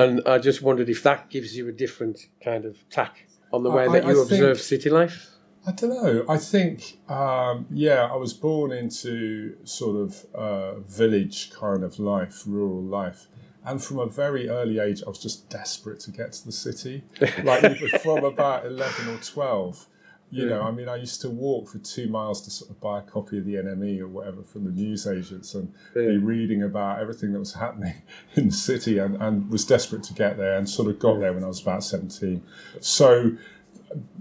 and 0.02 0.22
I 0.34 0.38
just 0.50 0.60
wondered 0.68 0.90
if 0.96 1.02
that 1.04 1.20
gives 1.36 1.50
you 1.58 1.64
a 1.74 1.76
different 1.84 2.18
kind 2.50 2.64
of 2.70 2.74
tack 2.90 3.14
on 3.56 3.64
the 3.64 3.70
way 3.78 3.84
I- 3.86 3.92
that 3.94 4.06
I 4.06 4.12
you 4.12 4.22
observe 4.22 4.58
think- 4.58 4.70
city 4.74 4.90
life. 5.02 5.18
I 5.68 5.72
don't 5.72 5.90
know. 5.90 6.26
I 6.30 6.38
think, 6.38 7.00
um, 7.10 7.66
yeah, 7.72 8.08
I 8.12 8.16
was 8.16 8.34
born 8.34 8.72
into 8.72 9.58
sort 9.64 9.98
of 9.98 10.26
uh, 10.36 10.80
village 10.82 11.52
kind 11.52 11.84
of 11.84 11.98
life, 11.98 12.44
rural 12.46 12.84
life. 12.84 13.28
And 13.66 13.84
from 13.84 13.98
a 13.98 14.06
very 14.06 14.48
early 14.48 14.78
age, 14.78 15.02
I 15.06 15.10
was 15.10 15.18
just 15.18 15.50
desperate 15.50 16.00
to 16.02 16.12
get 16.12 16.34
to 16.34 16.46
the 16.46 16.52
city. 16.52 17.04
Like 17.44 17.78
from 18.02 18.24
about 18.24 18.66
11 18.68 19.10
or 19.10 19.18
12. 19.18 19.88
You 20.32 20.48
know, 20.48 20.64
I 20.64 20.72
mean, 20.72 20.90
I 20.90 20.98
used 20.98 21.22
to 21.22 21.30
walk 21.30 21.70
for 21.70 21.78
two 21.78 22.10
miles 22.10 22.42
to 22.42 22.52
sort 22.52 22.70
of 22.72 22.82
buy 22.82 23.00
a 23.00 23.02
copy 23.02 23.38
of 23.38 23.46
the 23.46 23.54
NME 23.54 24.02
or 24.02 24.08
whatever 24.08 24.44
from 24.44 24.66
the 24.66 24.72
newsagents 24.72 25.54
and 25.54 25.72
be 25.94 26.18
reading 26.18 26.64
about 26.64 27.00
everything 27.00 27.32
that 27.34 27.40
was 27.40 27.54
happening 27.54 27.94
in 28.36 28.48
the 28.48 28.54
city 28.54 28.98
and, 28.98 29.16
and 29.22 29.50
was 29.50 29.64
desperate 29.64 30.04
to 30.04 30.14
get 30.14 30.36
there 30.36 30.58
and 30.58 30.68
sort 30.70 30.90
of 30.90 31.00
got 31.00 31.20
there 31.20 31.32
when 31.32 31.44
I 31.44 31.48
was 31.48 31.62
about 31.62 31.84
17. 31.84 32.44
So, 32.82 33.38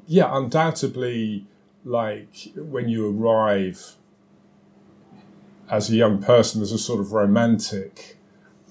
yeah, 0.06 0.36
undoubtedly, 0.36 1.46
like 1.84 2.52
when 2.56 2.88
you 2.88 3.08
arrive 3.10 3.96
as 5.70 5.90
a 5.90 5.96
young 5.96 6.22
person, 6.22 6.60
there's 6.60 6.72
a 6.72 6.78
sort 6.78 7.00
of 7.00 7.12
romantic, 7.12 8.18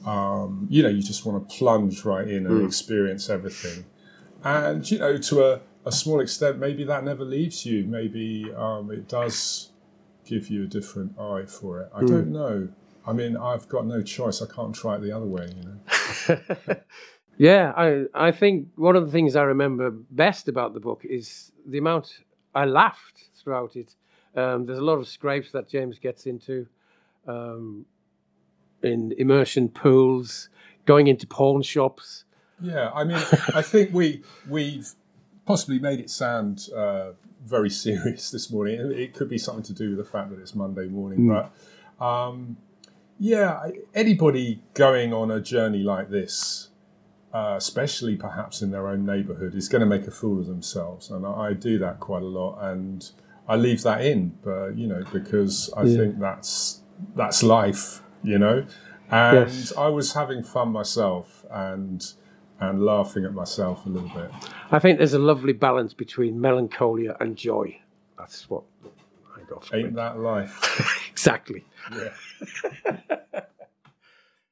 um, 0.06 0.68
you 0.70 0.84
know, 0.84 0.90
you 0.90 1.02
just 1.02 1.26
want 1.26 1.50
to 1.50 1.56
plunge 1.56 2.06
right 2.06 2.28
in 2.28 2.46
and 2.46 2.66
experience 2.66 3.30
everything. 3.30 3.86
And, 4.44 4.90
you 4.90 5.00
know, 5.00 5.18
to 5.18 5.44
a, 5.46 5.62
a 5.86 5.92
small 5.92 6.20
extent, 6.20 6.60
maybe 6.60 6.84
that 6.84 7.04
never 7.04 7.24
leaves 7.24 7.66
you. 7.66 7.86
Maybe 7.86 8.52
um, 8.56 8.92
it 8.92 9.08
does 9.08 9.72
give 10.26 10.50
you 10.50 10.64
a 10.64 10.68
different 10.68 11.18
eye 11.20 11.46
for 11.46 11.82
it. 11.82 11.90
I 11.96 12.02
don't 12.04 12.32
know. 12.32 12.70
I 13.06 13.14
mean, 13.14 13.36
I've 13.38 13.68
got 13.68 13.86
no 13.86 14.02
choice. 14.02 14.42
I 14.42 14.46
can't 14.54 14.74
try 14.74 14.96
it 14.96 15.02
the 15.02 15.12
other 15.12 15.26
way, 15.26 15.50
you 15.56 15.64
know. 15.64 16.76
Yeah, 17.38 17.74
I 17.76 18.06
I 18.14 18.32
think 18.32 18.68
one 18.76 18.96
of 18.96 19.06
the 19.06 19.12
things 19.12 19.36
I 19.36 19.44
remember 19.44 19.92
best 20.12 20.48
about 20.48 20.74
the 20.74 20.80
book 20.80 21.02
is 21.04 21.52
the 21.66 21.78
amount 21.80 22.20
I 22.54 22.66
laughed 22.66 23.30
throughout 23.36 23.76
it. 23.76 23.96
Um, 24.36 24.66
there's 24.66 24.80
a 24.80 24.84
lot 24.84 24.98
of 25.00 25.08
scrapes 25.08 25.52
that 25.52 25.68
James 25.70 26.00
gets 26.00 26.26
into, 26.26 26.66
um, 27.28 27.86
in 28.82 29.14
immersion 29.18 29.70
pools, 29.70 30.50
going 30.86 31.08
into 31.08 31.28
pawn 31.28 31.62
shops. 31.62 32.26
Yeah, 32.62 32.92
I 32.94 33.04
mean, 33.04 33.18
I 33.56 33.62
think 33.62 33.94
we 33.94 34.22
we've 34.50 34.90
possibly 35.46 35.80
made 35.80 36.00
it 36.00 36.10
sound 36.10 36.70
uh, 36.76 37.12
very 37.46 37.70
serious 37.70 38.32
this 38.32 38.52
morning. 38.52 38.80
It- 38.94 39.14
could 39.14 39.30
be 39.30 39.38
something 39.38 39.64
to 39.64 39.74
do 39.74 39.90
with 39.90 39.98
the 39.98 40.06
fact 40.12 40.30
that 40.30 40.40
it's 40.40 40.56
Monday 40.56 40.88
morning, 40.88 41.28
but 41.28 42.06
um, 42.06 42.58
yeah, 43.20 43.70
anybody 43.94 44.62
going 44.74 45.14
on 45.14 45.30
a 45.32 45.40
journey 45.40 45.84
like 45.84 46.10
this, 46.10 46.70
uh, 47.34 47.56
especially 47.58 48.16
perhaps 48.16 48.62
in 48.62 48.72
their 48.72 48.88
own 48.88 49.06
neighbourhood, 49.06 49.56
is 49.56 49.68
going 49.68 49.80
to 49.82 49.86
make 49.88 50.06
a 50.08 50.12
fool 50.12 50.40
of 50.40 50.48
themselves, 50.48 51.10
and 51.10 51.26
I, 51.26 51.32
I 51.50 51.54
do 51.54 51.78
that 51.80 52.00
quite 52.00 52.22
a 52.22 52.28
lot, 52.28 52.60
and 52.72 53.10
I 53.48 53.56
leave 53.56 53.82
that 53.84 54.06
in, 54.06 54.38
but 54.44 54.78
you 54.78 54.88
know, 54.88 55.04
because 55.12 55.72
I 55.76 55.84
Yeah. 55.84 55.98
think 55.98 56.20
that's 56.20 56.82
that's 57.16 57.42
life, 57.44 58.02
you 58.24 58.38
know. 58.40 58.66
And 59.12 59.50
Yes. 59.50 59.74
I 59.78 59.88
was 59.90 60.14
having 60.14 60.44
fun 60.44 60.70
myself, 60.70 61.46
and 61.52 62.04
and 62.60 62.86
laughing 62.86 63.26
at 63.26 63.34
myself 63.34 63.86
a 63.86 63.90
little 63.90 64.10
bit. 64.10 64.32
I 64.72 64.80
think 64.80 64.98
there's 65.00 65.14
a 65.14 65.20
lovely 65.20 65.54
balance 65.54 65.94
between 65.94 66.40
melancholia 66.40 67.18
and 67.20 67.36
joy. 67.36 67.78
That's 68.18 68.50
what 68.50 68.64
I 69.36 69.42
got 69.50 69.66
from 69.66 69.80
Ain't 69.80 69.88
it. 69.90 69.96
that 69.96 70.20
life? 70.20 71.00
Exactly. 71.12 71.64
Yeah. 71.92 73.02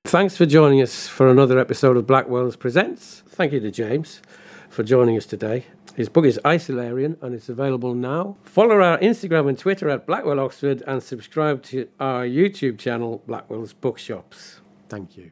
Thanks 0.05 0.35
for 0.35 0.45
joining 0.45 0.81
us 0.81 1.07
for 1.07 1.29
another 1.29 1.57
episode 1.59 1.95
of 1.95 2.05
Blackwell's 2.07 2.55
Presents. 2.55 3.23
Thank 3.27 3.53
you 3.53 3.59
to 3.61 3.71
James 3.71 4.21
for 4.69 4.83
joining 4.83 5.15
us 5.15 5.25
today. 5.25 5.65
His 5.95 6.09
book 6.09 6.25
is 6.25 6.39
Isolarian 6.43 7.21
and 7.21 7.33
it's 7.33 7.49
available 7.49 7.93
now. 7.93 8.35
Follow 8.43 8.81
our 8.81 8.97
Instagram 8.97 9.47
and 9.47 9.57
Twitter 9.57 9.89
at 9.89 10.07
Blackwell 10.07 10.39
Oxford 10.39 10.83
and 10.87 11.01
subscribe 11.01 11.63
to 11.63 11.87
our 11.99 12.25
YouTube 12.25 12.77
channel, 12.77 13.23
Blackwell's 13.27 13.73
Bookshops. 13.73 14.59
Thank 14.89 15.15
you. 15.17 15.31